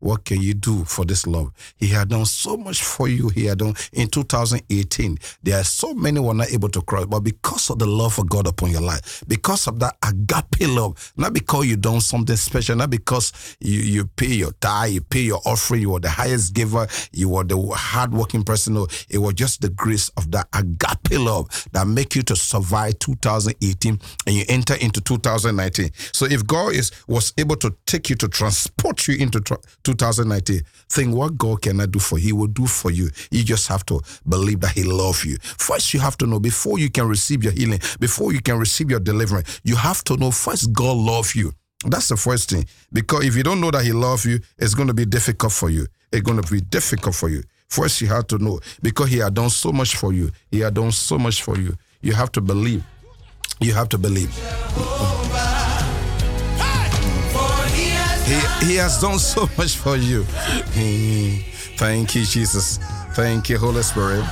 [0.00, 1.52] What can you do for this love?
[1.76, 3.28] He had done so much for you.
[3.30, 5.18] He had done in 2018.
[5.42, 8.18] There are so many who are not able to cross, but because of the love
[8.18, 12.36] of God upon your life, because of that agape love, not because you done something
[12.36, 16.10] special, not because you, you pay your tithe, you pay your offering, you are the
[16.10, 18.74] highest giver, you are the hardworking person.
[18.74, 22.98] No, it was just the grace of that agape love that make you to survive
[23.00, 25.90] 2018 and you enter into 2019.
[26.12, 29.40] So if God is was able to take you to transport you into
[29.96, 33.10] 2019, think what God cannot do for you, He will do for you.
[33.30, 35.36] You just have to believe that He loves you.
[35.40, 38.90] First, you have to know before you can receive your healing, before you can receive
[38.90, 41.52] your deliverance, you have to know first God loves you.
[41.86, 42.66] That's the first thing.
[42.92, 45.70] Because if you don't know that He loves you, it's going to be difficult for
[45.70, 45.86] you.
[46.12, 47.42] It's going to be difficult for you.
[47.68, 50.30] First, you have to know because He had done so much for you.
[50.50, 51.74] He had done so much for you.
[52.00, 52.84] You have to believe.
[53.60, 55.27] You have to believe.
[58.28, 60.24] He has He, has done so much for you.
[61.76, 62.78] Thank you, Jesus.
[63.14, 64.24] Thank you, Holy Spirit.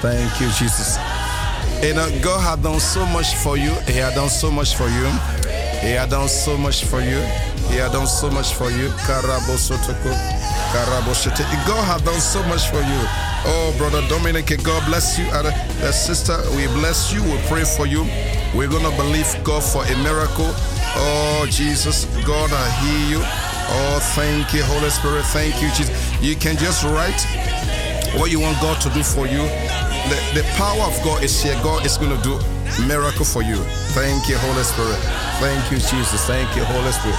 [0.00, 0.96] Thank you, Jesus.
[1.82, 3.72] You know, God has done so much for you.
[3.86, 5.06] He has done so much for you.
[5.80, 7.20] He has done so much for you.
[7.68, 8.88] He has done so much for you.
[11.66, 13.00] God had done so much for you.
[13.44, 15.24] Oh, brother Dominic, God bless you.
[15.26, 17.22] And uh, sister, we bless you.
[17.22, 18.02] We pray for you.
[18.54, 20.54] We're going to believe God for a miracle.
[20.96, 23.22] Oh, Jesus, God, I hear you.
[23.22, 25.24] Oh, thank you, Holy Spirit.
[25.26, 25.90] Thank you, Jesus.
[26.20, 27.20] You can just write
[28.18, 29.42] what you want God to do for you.
[30.10, 31.54] The, the power of God is here.
[31.62, 32.38] God is going to do
[32.86, 33.56] miracle for you.
[33.94, 34.98] Thank you, Holy Spirit.
[35.38, 36.26] Thank you, Jesus.
[36.26, 37.16] Thank you, Holy Spirit.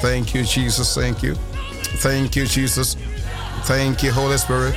[0.00, 0.94] Thank you, Jesus.
[0.94, 1.34] Thank you.
[2.02, 2.96] Thank you, Jesus.
[3.64, 4.74] Thank you, Holy Spirit.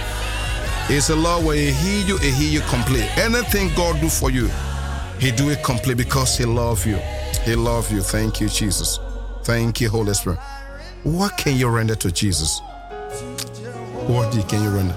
[0.89, 3.06] It's a law where he hear you, he hear you complete.
[3.17, 4.50] Anything God do for you,
[5.19, 6.97] he do it complete because he love you.
[7.43, 8.02] He love you.
[8.02, 9.00] Thank you, Jesus.
[9.43, 10.39] Thank you, Holy Spirit.
[11.04, 12.62] What can you render to Jesus?
[14.08, 14.95] What can you render?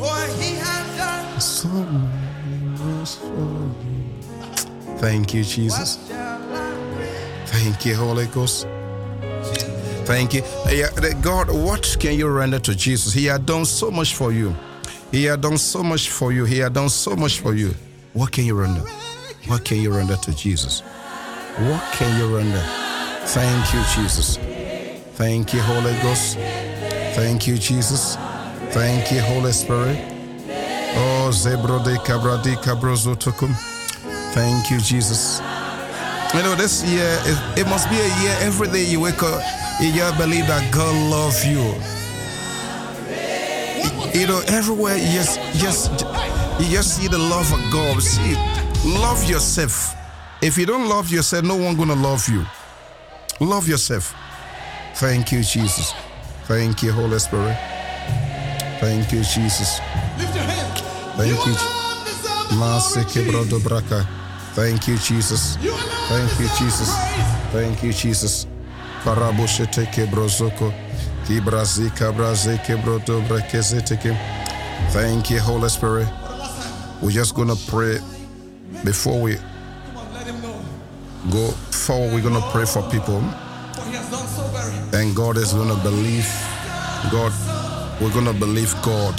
[0.00, 4.98] for he has done So much for you.
[4.98, 5.98] Thank you, Jesus.
[7.46, 8.66] Thank you, Holy Ghost.
[10.10, 10.42] Thank you.
[11.22, 13.12] God, what can you render to Jesus?
[13.12, 14.56] He had done so much for you.
[15.12, 16.44] He had done so much for you.
[16.44, 17.72] He had done so much for you.
[18.12, 18.80] What can you render?
[19.46, 20.80] What can you render to Jesus?
[21.60, 22.60] What can you render?
[23.26, 24.36] Thank you, Jesus.
[25.14, 26.36] Thank you, Holy Ghost.
[27.14, 28.16] Thank you, Jesus.
[28.74, 29.96] Thank you, Holy Spirit.
[30.96, 33.54] Oh, Zebro de Cabra de Cabrozotokum.
[34.34, 35.40] Thank you, Jesus.
[36.34, 39.42] You know, this year, it, it must be a year every day you wake up,
[39.80, 41.60] you just believe that God loves you.
[44.18, 45.90] You know, everywhere you just, just,
[46.60, 48.02] you just see the love of God.
[48.02, 48.34] See,
[48.84, 49.94] love yourself.
[50.42, 52.44] If you don't love yourself, no one gonna love you.
[53.40, 54.14] Love yourself.
[54.94, 55.94] Thank you, Jesus.
[56.44, 57.56] Thank you, Holy Spirit.
[58.80, 59.80] Thank you, Jesus.
[60.18, 60.80] Lift your hands.
[61.16, 61.52] Thank you.
[61.52, 64.06] alone deserve the Maseke glory, brodo braka.
[64.54, 65.56] Thank you, Jesus.
[65.56, 66.90] Thank you, Jesus.
[67.52, 68.46] Thank you, Jesus.
[74.92, 76.08] Thank you, Holy Spirit.
[77.02, 77.98] We're just gonna pray
[78.84, 79.36] before we
[81.30, 82.12] go forward.
[82.14, 83.22] We're gonna pray for people,
[84.92, 86.26] and God is gonna believe.
[87.10, 87.32] God,
[88.00, 89.18] we're gonna believe God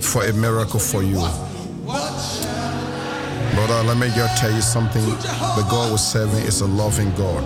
[0.00, 1.18] for a miracle for you.
[3.54, 5.04] Brother, let me just tell you something.
[5.56, 7.44] The God we're serving is a loving God.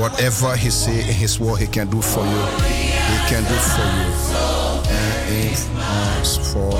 [0.00, 2.42] Whatever He say in His word, He can do for you.
[2.64, 4.08] He can do for you.
[4.88, 6.70] And if us for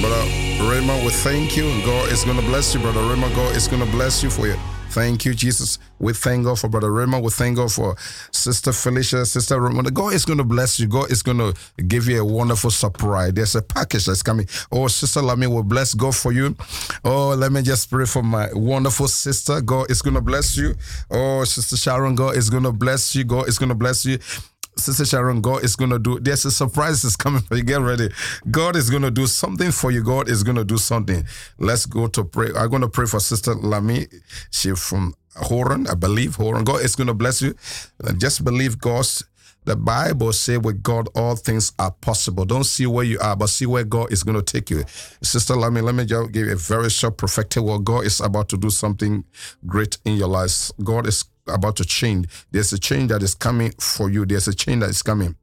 [0.00, 1.64] Brother Raymond, we thank you.
[1.84, 3.34] God is going to bless you, Brother Raymond.
[3.34, 4.56] God is going to bless you for you.
[4.90, 5.78] Thank you, Jesus.
[5.98, 7.24] We thank God for Brother Raymond.
[7.24, 7.96] We thank God for
[8.30, 9.92] Sister Felicia, Sister Raymond.
[9.92, 10.86] God is going to bless you.
[10.86, 13.32] God is going to give you a wonderful surprise.
[13.32, 14.46] There's a package that's coming.
[14.70, 16.56] Oh, Sister Lami will bless God for you.
[17.04, 19.60] Oh, let me just pray for my wonderful sister.
[19.60, 20.74] God is going to bless you.
[21.10, 23.24] Oh, Sister Sharon, God is going to bless you.
[23.24, 24.18] God is going to bless you.
[24.84, 27.62] Sister Sharon, God is going to do, there's a surprise that's coming for you.
[27.62, 28.10] Get ready.
[28.50, 30.04] God is going to do something for you.
[30.04, 31.24] God is going to do something.
[31.58, 32.48] Let's go to pray.
[32.54, 34.06] I'm going to pray for Sister Lami.
[34.50, 36.36] She from Horan, I believe.
[36.36, 36.64] Horan.
[36.64, 37.54] God is going to bless you.
[38.18, 39.24] Just believe God's.
[39.66, 42.44] The Bible say with God all things are possible.
[42.44, 44.84] Don't see where you are, but see where God is going to take you.
[45.22, 47.82] Sister Lami, let me just give you a very short prophetic word.
[47.82, 49.24] God is about to do something
[49.66, 50.70] great in your lives.
[50.84, 52.28] God is about to change.
[52.50, 54.24] There's a change that is coming for you.
[54.26, 55.36] There's a change that is coming.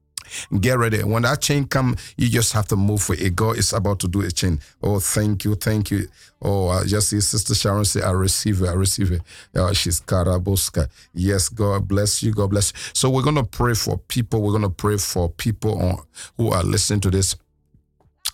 [0.60, 1.02] Get ready.
[1.02, 3.36] When that change come, you just have to move for it.
[3.36, 4.60] God is about to do a change.
[4.82, 6.08] Oh, thank you, thank you.
[6.40, 9.22] Oh, I just see Sister Sharon say, I receive it, I receive it.
[9.54, 10.88] Oh, she's Karabuska.
[11.12, 12.78] Yes, God bless you, God bless you.
[12.94, 14.42] So we're going to pray for people.
[14.42, 16.02] We're going to pray for people on,
[16.36, 17.36] who are listening to this.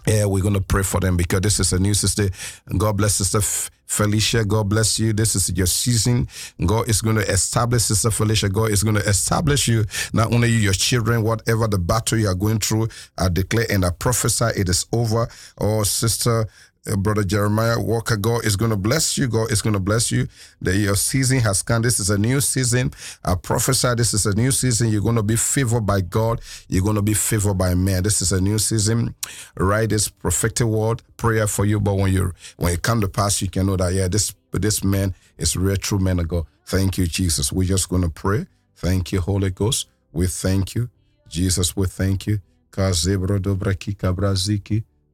[0.07, 2.31] Yeah, we're going to pray for them because this is a new sister.
[2.77, 3.41] God bless Sister
[3.89, 4.45] Felicia.
[4.45, 5.13] God bless you.
[5.13, 6.29] This is your season.
[6.65, 8.49] God is going to establish Sister Felicia.
[8.49, 12.29] God is going to establish you, not only you, your children, whatever the battle you
[12.29, 12.89] are going through.
[13.19, 15.29] I declare and I prophesy it is over.
[15.59, 16.47] Oh, Sister
[16.87, 19.29] Uh, Brother Jeremiah Walker, God is going to bless you.
[19.29, 20.29] God is going to bless you.
[20.61, 21.83] That your season has come.
[21.83, 22.93] This is a new season.
[23.25, 24.89] I prophesy this is a new season.
[24.89, 26.41] You're going to be favored by God.
[26.69, 28.03] You're going to be favored by man.
[28.03, 29.15] This is a new season.
[29.57, 31.81] Write this prophetic word, prayer for you.
[31.81, 34.83] But when you when it come to pass, you can know that yeah, this this
[34.85, 36.47] man is real true man of God.
[36.67, 37.53] Thank you, Jesus.
[37.53, 38.47] We're just going to pray.
[38.77, 39.89] Thank you, Holy Ghost.
[40.13, 40.91] We thank you,
[41.29, 41.77] Jesus.
[41.77, 42.41] We thank you.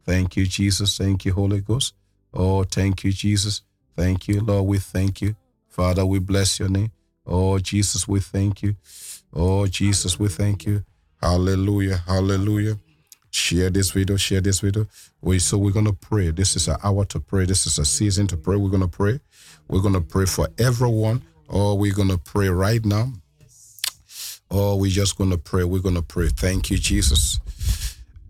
[0.05, 0.98] Thank you, Jesus.
[0.98, 1.94] Thank you, Holy Ghost.
[2.32, 3.62] Oh, thank you, Jesus.
[3.96, 4.66] Thank you, Lord.
[4.66, 5.36] We thank you.
[5.68, 6.92] Father, we bless your name.
[7.26, 8.76] Oh, Jesus, we thank you.
[9.32, 10.84] Oh, Jesus, we thank you.
[11.22, 11.96] Hallelujah.
[12.07, 12.78] Hallelujah.
[13.30, 14.86] Share this video, share this video.
[15.20, 16.30] We so we're gonna pray.
[16.30, 17.46] This is an hour to pray.
[17.46, 18.57] This is a season to pray.
[18.57, 19.18] We're gonna pray.
[19.68, 21.22] We're gonna pray for everyone.
[21.48, 23.12] Oh, we're gonna pray right now.
[24.50, 25.64] Oh, we're just gonna pray.
[25.64, 26.28] We're gonna pray.
[26.28, 27.40] Thank you, Jesus.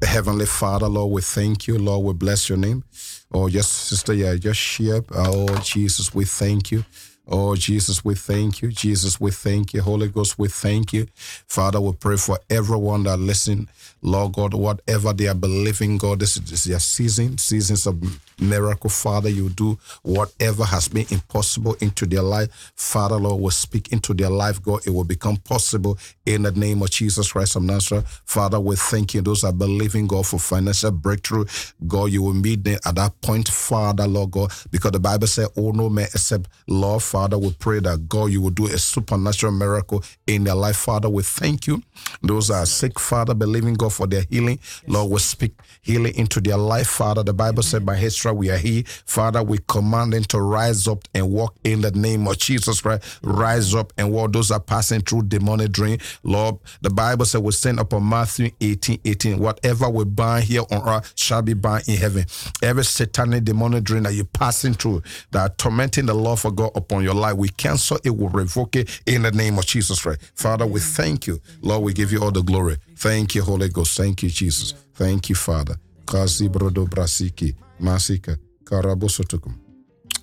[0.07, 1.79] Heavenly Father, Lord, we thank you.
[1.79, 2.85] Lord, we bless your name.
[3.33, 5.03] Oh, yes, sister, yeah, just share.
[5.13, 6.85] Oh, Jesus, we thank you.
[7.27, 8.71] Oh, Jesus, we thank you.
[8.71, 9.81] Jesus, we thank you.
[9.81, 11.07] Holy Ghost, we thank you.
[11.17, 13.69] Father, we pray for everyone that listen.
[14.03, 17.97] Lord God, whatever they are believing, God, this is their season, seasons of
[18.41, 18.91] miracle.
[18.91, 22.73] Father, you do whatever has been impossible into their life.
[22.75, 24.87] Father, Lord, will speak into their life, God.
[24.87, 28.23] It will become possible in the name of Jesus Christ of Nazareth.
[28.25, 29.23] Father, we thank you.
[29.23, 31.45] Those are believing, God, for financial breakthrough.
[31.87, 35.49] God, you will meet them at that point, Father, Lord God, because the Bible said,
[35.57, 39.53] Oh, no man except Lord, Father, we pray that God, you will do a supernatural
[39.53, 40.77] miracle in their life.
[40.77, 41.83] Father, we thank you.
[42.23, 44.59] Those are sick, Father, believing God for their healing.
[44.87, 47.23] Lord, we speak healing into their life, Father.
[47.23, 48.83] The Bible said, by his stripes we are here.
[48.87, 53.21] Father, we command them to rise up and walk in the name of Jesus Christ.
[53.23, 54.33] Rise up and walk.
[54.33, 55.99] Those are passing through demonic dream.
[56.23, 59.39] Lord, the Bible said we send upon Matthew 18, 18.
[59.39, 62.25] Whatever we bind here on earth shall be bound in heaven.
[62.63, 65.03] Every satanic demonic dream that you're passing through
[65.33, 68.77] that are tormenting the love of God upon your life, we cancel it, we revoke
[68.77, 70.21] it in the name of Jesus Christ.
[70.35, 71.41] Father, we thank you.
[71.61, 72.77] Lord, we give you all the glory.
[72.97, 73.97] Thank you, Holy Ghost.
[73.97, 74.73] Thank you, Jesus.
[74.95, 75.77] Thank you, Father.
[76.07, 77.55] Kazi brodo brasiki.
[77.79, 78.37] Masika.
[78.65, 79.55] Karabosotukum.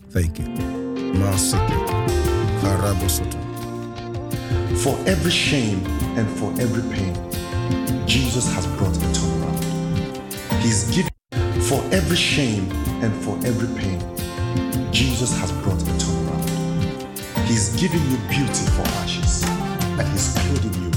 [0.10, 0.48] Thank you.
[1.14, 1.78] Masika.
[2.62, 3.42] Karabosotukum.
[4.78, 5.86] For every shame
[6.18, 7.14] and for every pain,
[8.08, 10.62] Jesus has brought a turnaround.
[10.62, 11.12] He's giving
[11.62, 12.70] for every shame
[13.02, 14.00] and for every pain,
[14.92, 17.48] Jesus has brought a turnaround.
[17.48, 19.44] He's giving you beauty for ashes,
[19.98, 20.90] and he's clothing you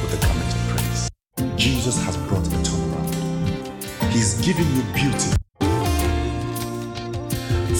[0.00, 1.10] with the garment of praise.
[1.56, 4.12] Jesus has brought a turnaround.
[4.12, 5.37] He's giving you beauty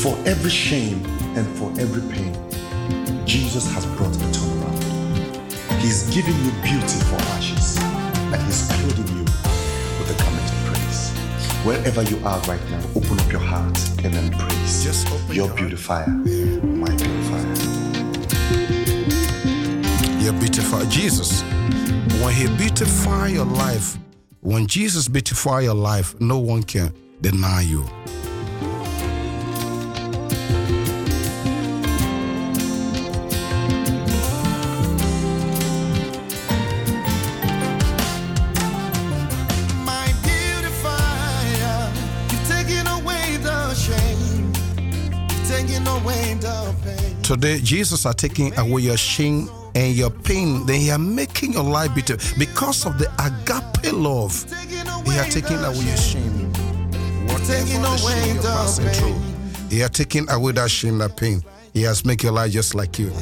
[0.09, 1.05] for every shame
[1.37, 2.33] and for every pain.
[3.27, 5.83] Jesus has brought a turnaround.
[5.83, 7.77] He's giving you beauty for ashes,
[8.33, 9.25] and he's clothing you
[9.99, 11.11] with the garment of praise.
[11.63, 14.83] Wherever you are right now, open up your heart and then praise.
[14.83, 17.55] Just open your your beautifier, my beautifier.
[20.23, 21.43] You beautify Jesus.
[22.23, 23.99] When He beautify your life,
[24.41, 27.85] when Jesus beautify your life, no one can deny you.
[47.29, 50.65] Today, Jesus are taking away your shame and your pain.
[50.65, 54.47] Then He are making your life better because of the agape love.
[55.05, 56.51] He are taking away your shame.
[57.27, 58.95] Whatever Taking away the passing pain.
[58.95, 61.43] through, He are taking away that shame, that pain.
[61.75, 63.13] He has made your life just like you.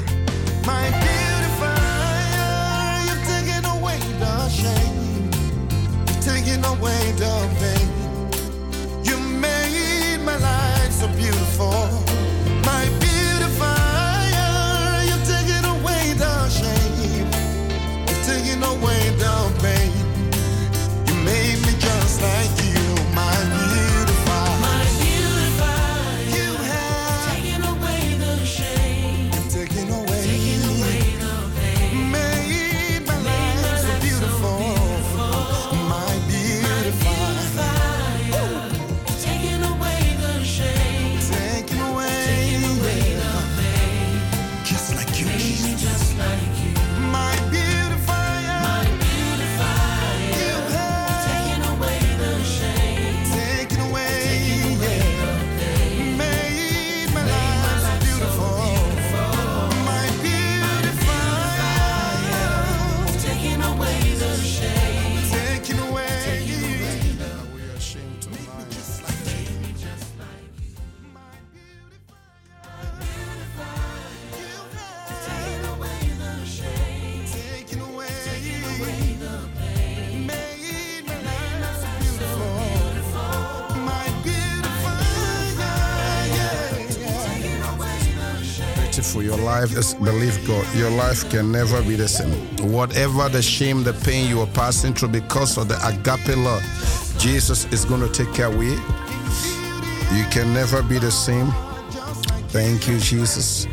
[89.66, 90.66] Life is believe God.
[90.76, 92.32] Your life can never be the same.
[92.70, 96.62] Whatever the shame, the pain you are passing through because of the agape love,
[97.18, 98.78] Jesus is going to take of you.
[100.30, 101.50] Can never be the same.
[102.48, 103.66] Thank you, Jesus.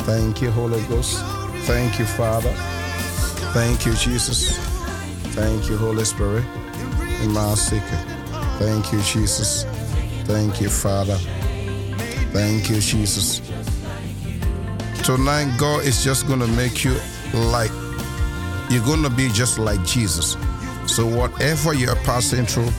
[0.00, 1.24] Thank you, Holy Ghost.
[1.66, 2.52] Thank you, Father.
[3.52, 4.58] Thank you, Jesus.
[5.36, 6.44] Thank you, Holy Spirit.
[7.22, 7.82] Imasike.
[8.58, 9.64] Thank you, Jesus.
[10.24, 11.16] Thank you, Father.
[12.32, 13.51] Thank you, Jesus.
[15.04, 16.94] Tonight, God is just going to make you
[17.34, 17.72] like,
[18.70, 20.36] you're going to be just like Jesus.
[20.86, 22.70] So, whatever you're passing through,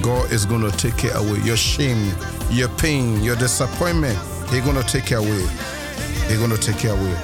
[0.00, 1.38] God is going to take it away.
[1.40, 2.14] Your shame,
[2.50, 4.18] your pain, your disappointment,
[4.48, 5.46] He's going to take it away.
[6.28, 7.14] He's going to take it away.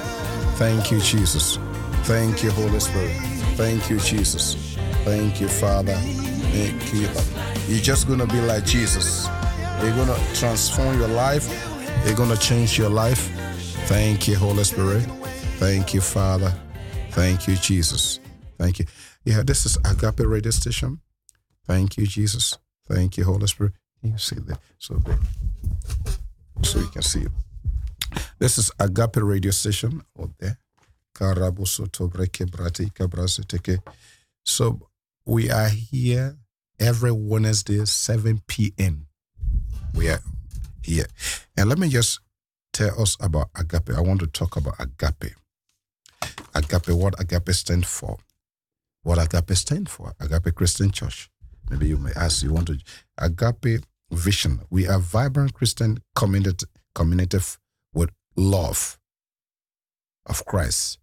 [0.57, 1.57] Thank you, Jesus.
[2.03, 3.17] Thank you, Holy Spirit.
[3.57, 4.75] Thank you, Jesus.
[5.03, 5.95] Thank you, Father.
[5.95, 7.09] Thank you.
[7.67, 9.27] You're just going to be like Jesus.
[9.81, 11.49] You're going to transform your life.
[12.05, 13.32] You're going to change your life.
[13.93, 15.03] Thank you, Holy Spirit.
[15.59, 16.51] Thank you, Father.
[17.11, 18.19] Thank you, Jesus.
[18.57, 18.85] Thank you.
[19.23, 20.99] Yeah, this is Agape Radio Station.
[21.67, 22.57] Thank you, Jesus.
[22.89, 23.73] Thank you, Holy Spirit.
[24.01, 24.57] You see that?
[24.79, 25.19] So there.
[26.63, 27.31] So you can see it.
[28.39, 30.57] This is Agape Radio Station out there.
[31.15, 33.77] Brati Kabrasiteke.
[34.43, 34.89] So
[35.23, 36.37] we are here
[36.79, 39.05] every Wednesday, 7 p.m.
[39.93, 40.21] We are
[40.81, 41.05] here.
[41.55, 42.22] And let me just
[42.73, 43.91] tell us about agape.
[43.95, 45.33] I want to talk about agape.
[46.53, 48.17] Agape, what agape stands for.
[49.03, 50.13] What agape stands for.
[50.19, 51.29] Agape Christian Church.
[51.69, 52.79] Maybe you may ask, you want to.
[53.17, 54.61] Agape vision.
[54.69, 56.65] We are vibrant Christian community,
[56.95, 57.39] community
[57.93, 58.99] with love
[60.25, 60.99] of Christ.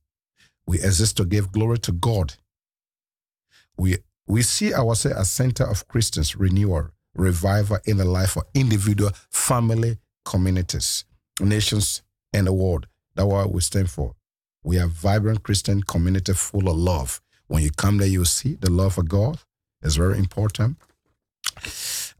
[0.66, 2.34] We exist to give glory to God.
[3.76, 9.10] We we see ourselves as center of Christians renewal, revival in the life of individual,
[9.30, 11.04] family, communities,
[11.38, 12.02] nations,
[12.32, 12.86] and the world.
[13.14, 14.14] That's what we stand for.
[14.62, 17.20] We are vibrant Christian community full of love.
[17.46, 19.40] When you come there, you see the love of God
[19.82, 20.76] is very important.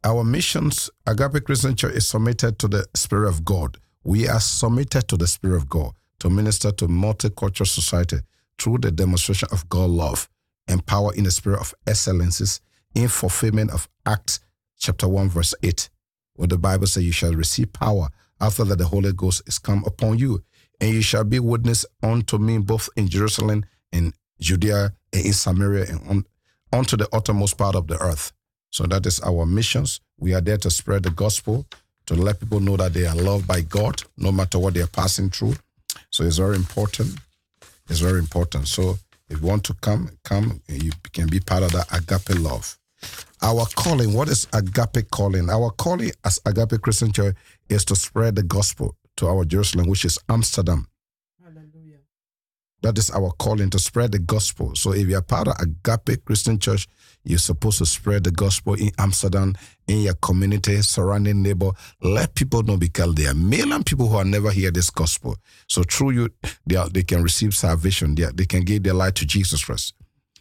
[0.02, 3.76] Our missions, Agape Christian Church, is submitted to the Spirit of God.
[4.02, 8.18] We are submitted to the Spirit of God to minister to multicultural society
[8.58, 10.28] through the demonstration of God love
[10.68, 12.60] and power in the spirit of excellences
[12.94, 14.40] in fulfillment of Acts
[14.78, 15.90] chapter 1, verse 8,
[16.34, 18.08] where the Bible says, You shall receive power
[18.40, 20.42] after that the Holy Ghost is come upon you,
[20.80, 25.86] and you shall be witness unto me both in Jerusalem and Judea and in Samaria
[25.88, 26.26] and on,
[26.72, 28.32] unto the uttermost part of the earth.
[28.70, 30.00] So that is our missions.
[30.18, 31.66] We are there to spread the gospel,
[32.06, 34.86] to let people know that they are loved by God, no matter what they are
[34.86, 35.54] passing through.
[36.10, 37.18] So it's very important.
[37.88, 38.68] It's very important.
[38.68, 40.60] So if you want to come, come.
[40.68, 42.78] You can be part of that agape love.
[43.42, 45.48] Our calling, what is agape calling?
[45.50, 47.34] Our calling as Agape Christian Church
[47.70, 50.86] is to spread the gospel to our Jerusalem, which is Amsterdam.
[51.42, 51.98] Hallelujah.
[52.82, 54.74] That is our calling to spread the gospel.
[54.74, 56.86] So if you're part of a Agape Christian Church,
[57.24, 59.54] you're supposed to spread the gospel in Amsterdam,
[59.86, 61.70] in your community, surrounding neighbor.
[62.00, 65.36] Let people know because there are million people who have never heard this gospel.
[65.68, 66.28] So through you,
[66.66, 68.14] they, are, they can receive salvation.
[68.14, 69.94] They, are- they can give their life to Jesus Christ,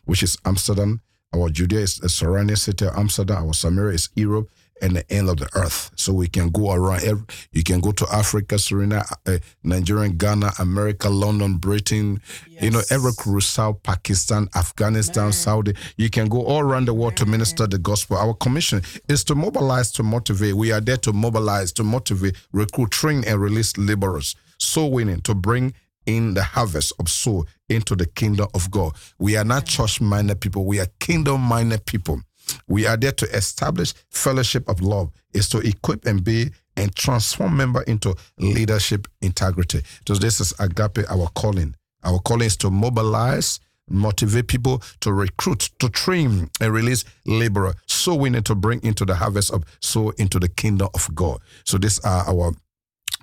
[0.05, 1.01] which is Amsterdam.
[1.35, 3.43] Our Judea is the surrounding city of Amsterdam.
[3.45, 4.49] Our Samaria is Europe
[4.81, 5.91] and the end of the earth.
[5.95, 7.03] So we can go around.
[7.03, 12.21] Every, you can go to Africa, Serena, uh, Nigeria, Ghana, America, London, Britain,
[12.61, 15.73] you know, every Curacao, Pakistan, Afghanistan, Saudi.
[15.97, 18.17] You can go all around the world to minister the gospel.
[18.17, 20.55] Our commission is to mobilize, to motivate.
[20.55, 24.35] We are there to mobilize, to motivate, recruit, train, and release laborers.
[24.57, 25.73] Soul winning to bring
[26.05, 28.93] in the harvest of soul into the kingdom of God.
[29.19, 32.21] We are not church minded people, we are kingdom minded people.
[32.67, 37.57] We are there to establish fellowship of love, is to equip and be and transform
[37.57, 39.81] member into leadership integrity.
[40.07, 41.75] So this is agape, our calling.
[42.03, 47.73] Our calling is to mobilize, motivate people to recruit, to train and release laborer.
[47.87, 51.39] So we need to bring into the harvest of soul into the kingdom of God.
[51.65, 52.53] So these are our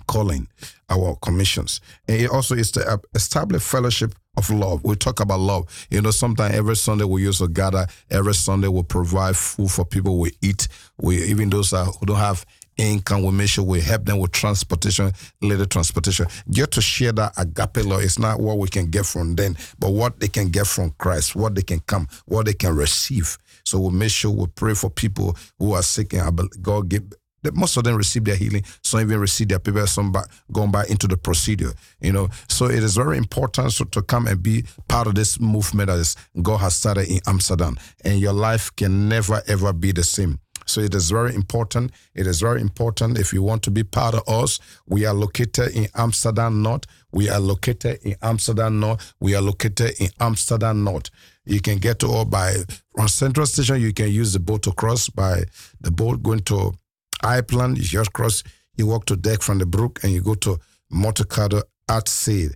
[0.07, 0.48] calling,
[0.88, 1.80] our commissions.
[2.09, 4.84] And it also is to establish fellowship of love.
[4.84, 5.86] We talk about love.
[5.90, 9.84] You know, sometimes every Sunday we used to gather, every Sunday we provide food for
[9.84, 10.68] people we eat.
[11.00, 12.44] We even those who don't have
[12.76, 16.26] income, we make sure we help them with transportation, little transportation.
[16.50, 18.02] Get to share that agape love.
[18.02, 21.34] It's not what we can get from them, but what they can get from Christ,
[21.34, 23.38] what they can come, what they can receive.
[23.64, 27.04] So we make sure we pray for people who are sick and God give
[27.47, 28.62] that most of them receive their healing.
[28.82, 29.92] Some even receive their papers.
[29.92, 31.72] Some back, going back into the procedure.
[32.01, 35.40] You know, so it is very important so, to come and be part of this
[35.40, 39.92] movement that is God has started in Amsterdam, and your life can never ever be
[39.92, 40.38] the same.
[40.66, 41.92] So it is very important.
[42.14, 44.59] It is very important if you want to be part of us.
[44.86, 46.84] We are located in Amsterdam North.
[47.12, 49.14] We are located in Amsterdam North.
[49.20, 51.11] We are located in Amsterdam North.
[51.44, 52.57] You can get to all by
[52.94, 53.80] from Central Station.
[53.80, 55.44] You can use the boat to cross by
[55.80, 56.74] the boat going to
[57.22, 57.78] Iceland.
[57.78, 58.42] You just cross.
[58.76, 60.58] You walk to deck from the brook and you go to
[60.92, 62.50] Motorcado at Sea.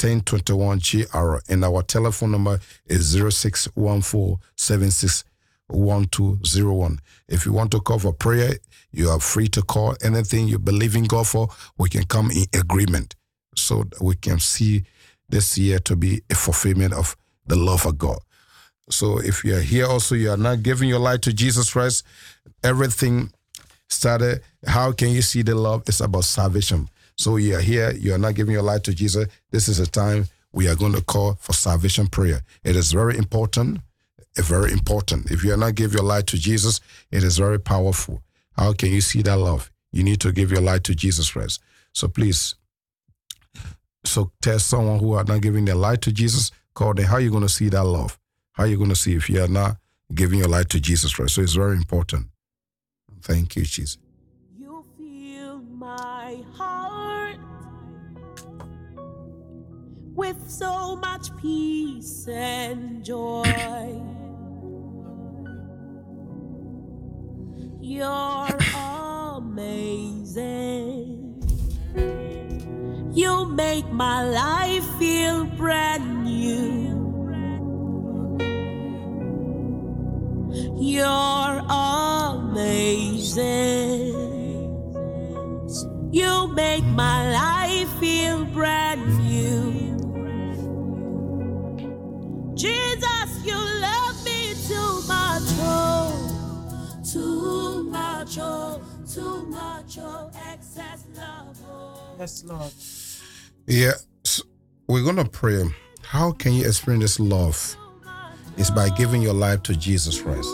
[0.00, 4.38] 1021 GR and our telephone number is 0614
[7.28, 8.54] If you want to call for prayer,
[8.90, 9.94] you are free to call.
[10.02, 11.48] Anything you believe in God for,
[11.78, 13.14] we can come in agreement
[13.56, 14.82] so we can see
[15.28, 18.18] this year to be a fulfillment of the love of God.
[18.90, 22.04] So if you are here also, you are not giving your life to Jesus Christ,
[22.64, 23.32] everything
[23.92, 24.42] started.
[24.66, 25.84] How can you see the love?
[25.86, 26.88] It's about salvation.
[27.16, 29.26] So you are here, you are not giving your life to Jesus.
[29.50, 32.42] This is a time we are going to call for salvation prayer.
[32.64, 33.80] It is very important
[34.36, 35.30] very important.
[35.30, 36.80] If you are not give your life to Jesus,
[37.10, 38.22] it is very powerful.
[38.56, 39.70] How can you see that love?
[39.92, 41.60] You need to give your life to Jesus Christ.
[41.92, 42.54] So please,
[44.04, 47.04] so tell someone who are not giving their life to Jesus, call them.
[47.04, 48.18] How are you going to see that love?
[48.52, 49.76] How are you going to see if you are not
[50.14, 51.34] giving your life to Jesus Christ?
[51.34, 52.28] So it's very important.
[53.22, 53.98] Thank you, Jesus.
[54.58, 57.38] You fill my heart
[60.14, 63.44] with so much peace and joy.
[67.80, 68.58] You're
[69.36, 70.42] amazing.
[73.14, 76.80] You make my life feel brand new.
[80.76, 81.06] You're
[81.68, 82.11] amazing.
[82.52, 84.12] Amazing,
[86.12, 89.72] you make my life feel brand new.
[92.54, 101.58] Jesus, you love me too much, oh, too much, oh, too much, oh, excess love,
[101.70, 102.16] oh.
[102.18, 102.70] Yes, Lord.
[103.66, 103.92] Yeah,
[104.24, 104.42] so
[104.88, 105.64] we're going to pray.
[106.02, 107.76] How can you experience this love?
[108.58, 110.50] It's by giving your life to Jesus Christ.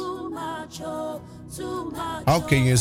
[2.28, 2.76] How can you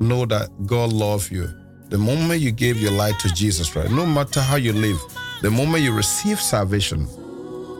[0.00, 1.48] know that God loves you.
[1.88, 5.00] The moment you gave your life to Jesus Christ, no matter how you live,
[5.40, 7.06] the moment you receive salvation,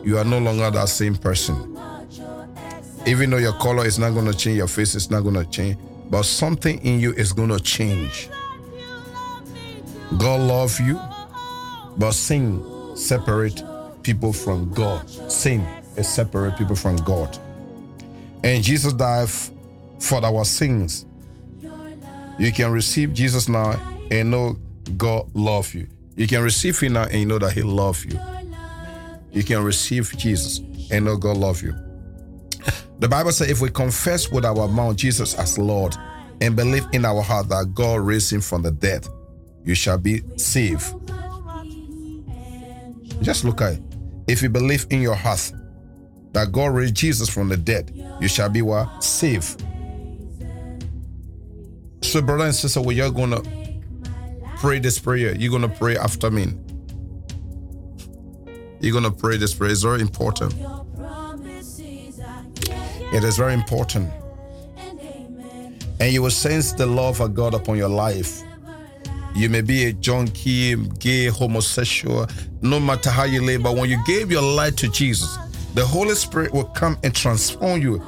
[0.05, 1.77] you are no longer that same person.
[3.05, 5.45] Even though your color is not going to change, your face is not going to
[5.45, 5.77] change,
[6.09, 8.29] but something in you is going to change.
[10.19, 10.97] God loves you,
[11.97, 13.61] but sin separate
[14.03, 15.09] people from God.
[15.29, 17.37] Sin is separate people from God.
[18.43, 19.29] And Jesus died
[19.99, 21.05] for our sins.
[22.39, 23.79] You can receive Jesus now
[24.09, 24.57] and know
[24.97, 25.87] God love you.
[26.15, 28.19] You can receive Him now and you know that He love you.
[29.31, 30.59] You can receive Jesus
[30.91, 31.73] and know God love you.
[32.99, 35.95] The Bible says if we confess with our mouth Jesus as Lord
[36.41, 39.07] and believe in our heart that God raised Him from the dead,
[39.63, 40.93] you shall be saved.
[43.21, 43.83] Just look at it.
[44.27, 45.51] If you believe in your heart
[46.33, 49.03] that God raised Jesus from the dead, you shall be what?
[49.03, 49.63] Saved.
[52.01, 53.41] So, brother and sister, we are gonna
[54.57, 55.35] pray this prayer.
[55.35, 56.53] You're gonna pray after me.
[58.79, 59.71] You're gonna pray this prayer.
[59.71, 60.53] It's very important.
[63.13, 64.09] It is very important.
[65.99, 68.41] And you will sense the love of God upon your life.
[69.35, 72.27] You may be a junkie, gay, homosexual,
[72.61, 75.37] no matter how you live, but when you gave your life to Jesus,
[75.73, 78.01] the Holy Spirit will come and transform you.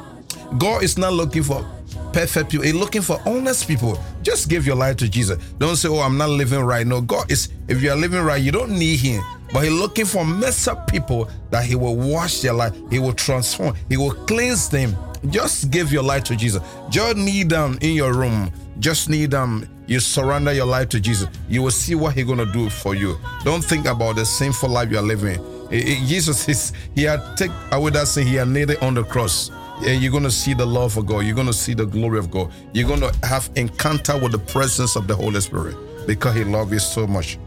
[0.57, 1.66] God is not looking for
[2.11, 3.97] perfect people, He's looking for honest people.
[4.22, 5.43] Just give your life to Jesus.
[5.57, 6.86] Don't say, Oh, I'm not living right.
[6.86, 9.24] No, God is, if you are living right, you don't need Him.
[9.51, 13.14] But He's looking for messed up people that He will wash their life, He will
[13.14, 14.95] transform, He will cleanse them.
[15.30, 16.61] Just give your life to Jesus.
[16.89, 18.51] Just kneel down in your room.
[18.80, 19.70] Just kneel down.
[19.88, 21.28] You surrender your life to Jesus.
[21.47, 23.18] You will see what He's gonna do for you.
[23.43, 25.39] Don't think about the sinful life you are living.
[25.74, 28.28] Eh, eh, Jesus is He had take away that sin.
[28.28, 29.49] He had nailed it on the cross.
[29.86, 31.21] And you're gonna see the love of God.
[31.21, 32.53] You're gonna see the glory of God.
[32.74, 36.80] You're gonna have encounter with the presence of the Holy Spirit because He loves you
[36.80, 37.39] so much.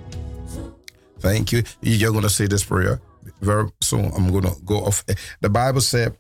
[1.21, 1.63] Thank you.
[1.81, 3.01] You're gonna say this prayer
[3.41, 4.11] very soon.
[4.17, 5.05] I'm gonna go off.
[5.41, 6.17] The Bible said,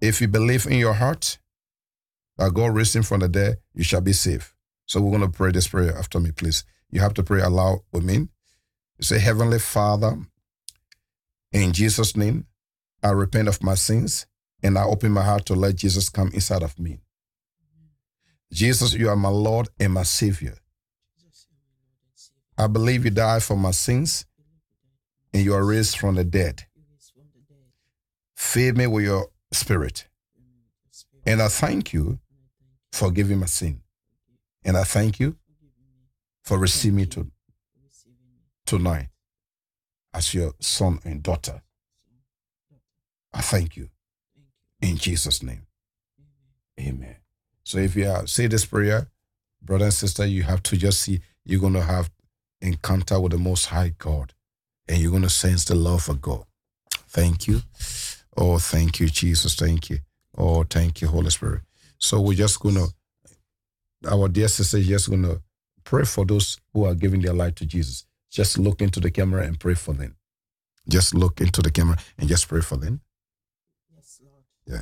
[0.00, 1.38] if you believe in your heart
[2.36, 4.50] that God raised him from the dead, you shall be saved.
[4.86, 6.64] So we're gonna pray this prayer after me, please.
[6.90, 8.14] You have to pray aloud with me.
[8.14, 8.28] You
[9.04, 10.18] say, Heavenly Father,
[11.52, 12.46] in Jesus' name,
[13.02, 14.26] I repent of my sins
[14.62, 17.00] and I open my heart to let Jesus come inside of me.
[18.52, 20.54] Jesus, you are my Lord and my Savior.
[22.56, 24.24] I believe you died for my sins
[25.32, 26.64] and you are raised from the dead.
[28.36, 30.08] Fill me with your spirit.
[31.24, 32.18] And I thank you
[32.92, 33.80] for giving my sin.
[34.64, 35.36] And I thank you
[36.42, 37.30] for receiving me to,
[38.66, 39.11] tonight
[40.14, 41.62] as your son and daughter.
[43.32, 43.88] I thank you.
[44.80, 45.66] In Jesus' name.
[46.80, 47.16] Amen.
[47.64, 49.08] So if you are, say this prayer,
[49.62, 52.10] brother and sister, you have to just see you're going to have
[52.60, 54.32] encounter with the Most High God,
[54.88, 56.44] and you're going to sense the love of God.
[56.90, 57.62] Thank you.
[58.36, 59.54] Oh, thank you, Jesus.
[59.54, 59.98] Thank you.
[60.36, 61.62] Oh, thank you, Holy Spirit.
[61.98, 62.88] So we're just going to,
[64.10, 65.42] our dear sister, is just going to
[65.84, 68.06] pray for those who are giving their life to Jesus.
[68.32, 70.16] Just look into the camera and pray for them.
[70.88, 73.02] Just look into the camera and just pray for them.
[73.94, 74.44] Yes, Lord.
[74.66, 74.80] Yeah.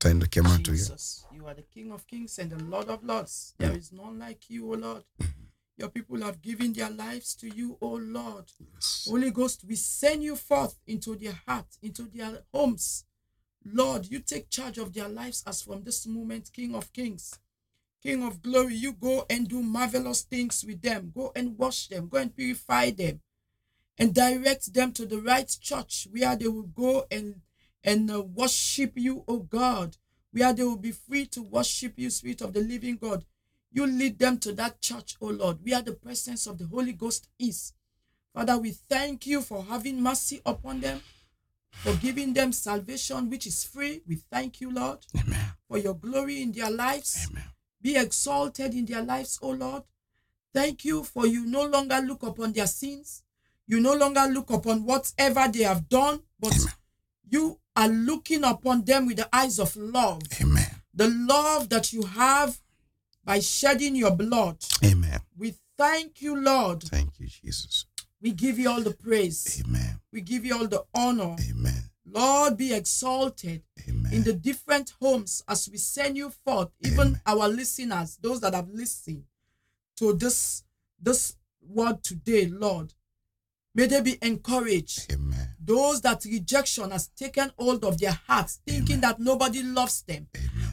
[0.00, 0.76] Turn the camera to you.
[0.76, 3.54] Jesus, you are the King of Kings and the Lord of Lords.
[3.58, 5.04] There is none like you, O Lord.
[5.22, 5.44] Mm-hmm.
[5.76, 8.50] Your people have given their lives to you, O Lord.
[8.74, 9.06] Yes.
[9.08, 13.04] Holy Ghost, we send you forth into their heart, into their homes.
[13.64, 17.38] Lord, you take charge of their lives as from this moment, King of Kings.
[18.02, 21.12] King of glory, you go and do marvelous things with them.
[21.14, 22.08] Go and wash them.
[22.08, 23.20] Go and purify them.
[23.98, 27.42] And direct them to the right church where they will go and,
[27.84, 29.98] and uh, worship you, O God.
[30.32, 33.24] Where they will be free to worship you, Spirit of the living God.
[33.72, 37.28] You lead them to that church, O Lord, where the presence of the Holy Ghost
[37.38, 37.74] is.
[38.34, 41.02] Father, we thank you for having mercy upon them,
[41.72, 44.02] for giving them salvation, which is free.
[44.06, 45.52] We thank you, Lord, Amen.
[45.68, 47.26] for your glory in their lives.
[47.28, 47.44] Amen.
[47.82, 49.82] Be exalted in their lives, O Lord.
[50.52, 53.22] Thank you for you no longer look upon their sins.
[53.66, 56.72] You no longer look upon whatever they have done, but Amen.
[57.28, 60.22] you are looking upon them with the eyes of love.
[60.40, 60.66] Amen.
[60.92, 62.58] The love that you have
[63.24, 64.56] by shedding your blood.
[64.84, 65.20] Amen.
[65.38, 66.82] We thank you, Lord.
[66.82, 67.86] Thank you, Jesus.
[68.20, 69.62] We give you all the praise.
[69.64, 70.00] Amen.
[70.12, 71.36] We give you all the honor.
[71.48, 71.89] Amen.
[72.12, 74.12] Lord, be exalted Amen.
[74.12, 78.68] in the different homes as we send you forth, even our listeners, those that have
[78.68, 79.24] listened
[79.96, 80.64] to this,
[81.00, 82.94] this word today, Lord.
[83.74, 85.12] May they be encouraged.
[85.12, 85.54] Amen.
[85.62, 90.26] Those that rejection has taken hold of their hearts, thinking that nobody loves them.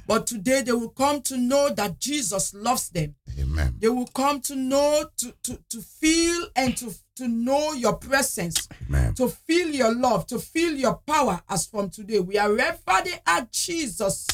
[0.08, 3.16] But today they will come to know that Jesus loves them.
[3.40, 3.76] Amen.
[3.78, 8.68] They will come to know, to, to, to feel and to, to know your presence,
[8.88, 9.14] Amen.
[9.16, 12.20] to feel your love, to feel your power as from today.
[12.20, 14.28] We are they are, Jesus.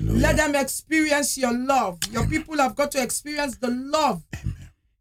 [0.00, 1.98] Let them experience your love.
[2.10, 4.22] Your people have got to experience the love.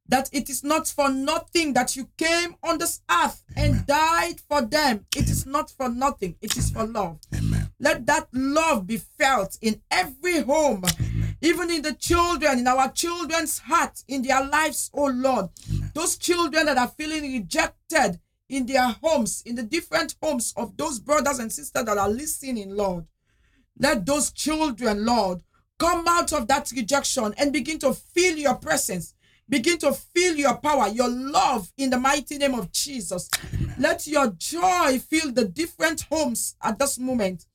[0.07, 4.63] That it is not for nothing that you came on this earth and died for
[4.63, 5.05] them.
[5.15, 6.35] It is not for nothing.
[6.41, 7.19] It is for love.
[7.35, 7.69] Amen.
[7.79, 10.83] Let that love be felt in every home,
[11.41, 15.49] even in the children, in our children's heart, in their lives, oh Lord.
[15.93, 20.99] Those children that are feeling rejected in their homes, in the different homes of those
[20.99, 23.05] brothers and sisters that are listening, Lord.
[23.77, 25.43] Let those children, Lord,
[25.77, 29.13] come out of that rejection and begin to feel your presence.
[29.47, 33.29] begin to feel your power, your love in the mighty name of Jesus.
[33.79, 37.45] Let your joy fill the different homes at this moment.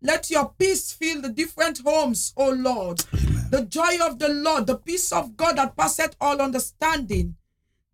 [0.00, 3.00] Let your peace fill the different homes, oh Lord.
[3.50, 7.36] The joy of the Lord, the peace of God that passeth all understanding.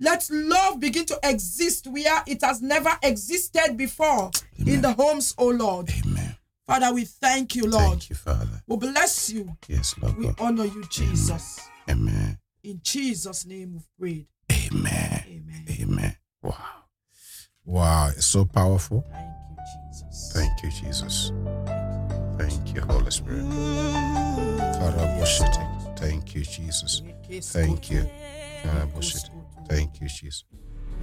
[0.01, 4.31] Let love begin to exist where it has never existed before
[4.65, 5.91] in the homes, oh Lord.
[6.05, 6.37] Amen.
[6.67, 7.91] Father, we thank you, Lord.
[7.91, 8.63] Thank you, Father.
[8.67, 9.57] We bless you.
[9.69, 10.37] Yes, Lord We God.
[10.39, 11.61] honor you, Jesus.
[11.91, 12.39] Amen.
[12.63, 14.27] In Jesus' name we've prayed.
[14.53, 15.25] Amen.
[15.27, 15.65] Amen.
[15.81, 16.17] Amen.
[16.43, 16.55] Wow.
[17.65, 18.09] Wow.
[18.11, 19.05] It's so powerful.
[19.11, 19.57] Thank you,
[19.91, 20.33] Jesus.
[20.35, 21.33] Thank you, Jesus.
[22.39, 23.45] Thank you, Holy Spirit.
[24.79, 25.99] Karaboshete.
[25.99, 27.03] Thank you, Jesus.
[27.53, 28.07] Thank you.
[28.63, 28.63] Karaboshete.
[28.63, 29.31] Thank you, Jesus.
[29.69, 30.09] Thank you.
[30.09, 30.45] Jesus.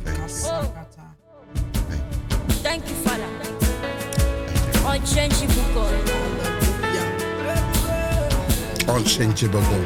[0.04, 0.24] Thank you.
[2.66, 3.30] Thank you, Father.
[4.88, 5.94] Unchangeable God.
[8.88, 9.86] Unchangeable God.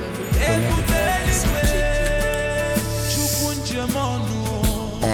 [3.11, 4.39] Chukwu njem ọnụ.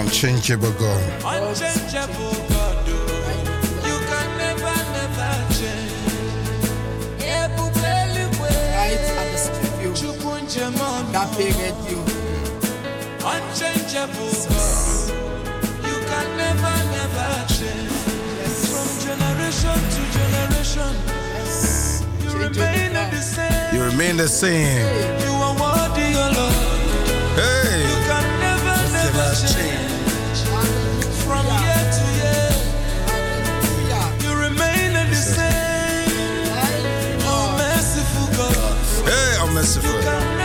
[0.00, 1.02] Unchangeable God.
[1.24, 2.76] Unchangeable God.
[3.86, 5.92] You can never, never change.
[8.78, 9.90] Right at the studio.
[9.98, 12.05] Chukwu njem ọnụ.
[13.58, 15.08] Unchangeable God.
[15.88, 17.88] You can never, never change.
[18.68, 20.92] From generation to generation,
[22.20, 23.74] you remain the same.
[23.74, 24.84] You remain the same.
[25.24, 26.52] You are worthy, O Lord.
[27.40, 27.80] Hey.
[27.80, 30.38] You can never, never change.
[31.24, 32.52] From year to year,
[34.20, 36.44] you remain the same.
[37.24, 39.08] Oh, merciful God.
[39.08, 40.35] Hey, I'm merciful.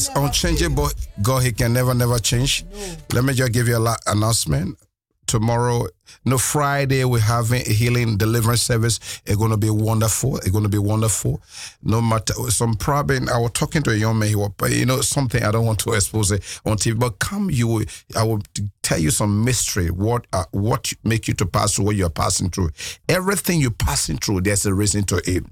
[0.00, 0.60] Can change.
[0.60, 0.90] never, He's never unchangeable
[1.22, 1.42] God.
[1.42, 2.64] He can never, never change.
[3.12, 4.78] Let me just give you a la- announcement.
[5.26, 5.88] Tomorrow,
[6.24, 9.20] no Friday, we're having a healing deliverance service.
[9.26, 10.36] It's going to be wonderful.
[10.38, 11.40] It's going to be wonderful.
[11.82, 13.28] No matter some problem.
[13.28, 14.28] I was talking to a young man.
[14.28, 16.98] He was, but you know, something I don't want to expose it on TV.
[16.98, 17.84] But come, you, will-
[18.16, 18.42] I will
[18.82, 19.90] tell you some mystery.
[19.90, 22.70] What, uh, what make you to pass through what you're passing through?
[23.08, 25.44] Everything you're passing through, there's a reason to it.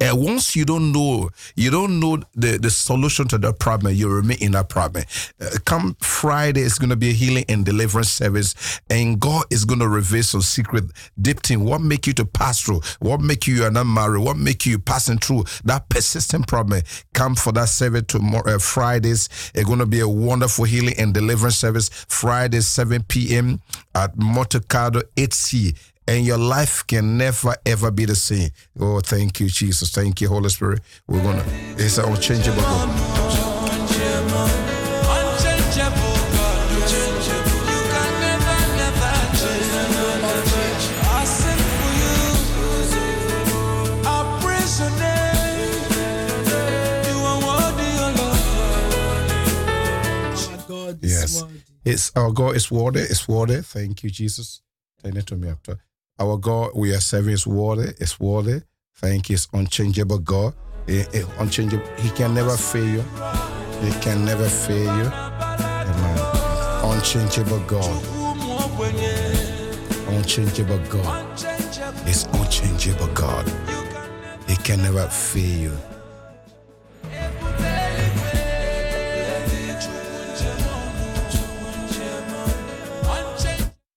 [0.00, 4.08] And once you don't know, you don't know the, the solution to the problem, you
[4.08, 5.04] remain in that problem.
[5.40, 9.64] Uh, come Friday, it's going to be a healing and deliverance service, and God is
[9.64, 10.84] going to reveal some secret
[11.20, 11.64] deep thing.
[11.64, 12.80] What make you to pass through?
[13.00, 13.86] What make you you are not?
[14.20, 16.82] What make you passing through that persistent problem?
[17.12, 19.28] Come for that service tomorrow, uh, Fridays.
[19.54, 21.88] It's going to be a wonderful healing and deliverance service.
[21.88, 23.60] Friday, 7 p.m.
[23.94, 25.76] at Montecado 8C
[26.06, 28.50] and your life can never ever be the same.
[28.80, 29.90] Oh, thank you, Jesus.
[29.90, 30.80] Thank you, Holy Spirit.
[31.06, 31.44] We're gonna.
[31.76, 33.47] It's an unchangeable God.
[51.88, 53.00] It's our God is worthy.
[53.00, 53.62] It's worthy.
[53.62, 54.60] Thank you, Jesus.
[55.02, 55.78] Turn it to me after.
[56.18, 57.94] Our God we are serving is worthy.
[57.98, 58.60] It's worthy.
[58.96, 59.34] Thank you.
[59.34, 60.54] It's unchangeable God.
[60.88, 61.86] Eh, eh, unchangeable.
[61.98, 63.02] He can never fail you.
[63.80, 65.10] He can never fail you.
[65.10, 66.18] Amen.
[66.92, 68.04] Unchangeable God.
[70.08, 71.26] Unchangeable God.
[72.06, 73.46] It's unchangeable God.
[74.46, 75.97] He can never fail you.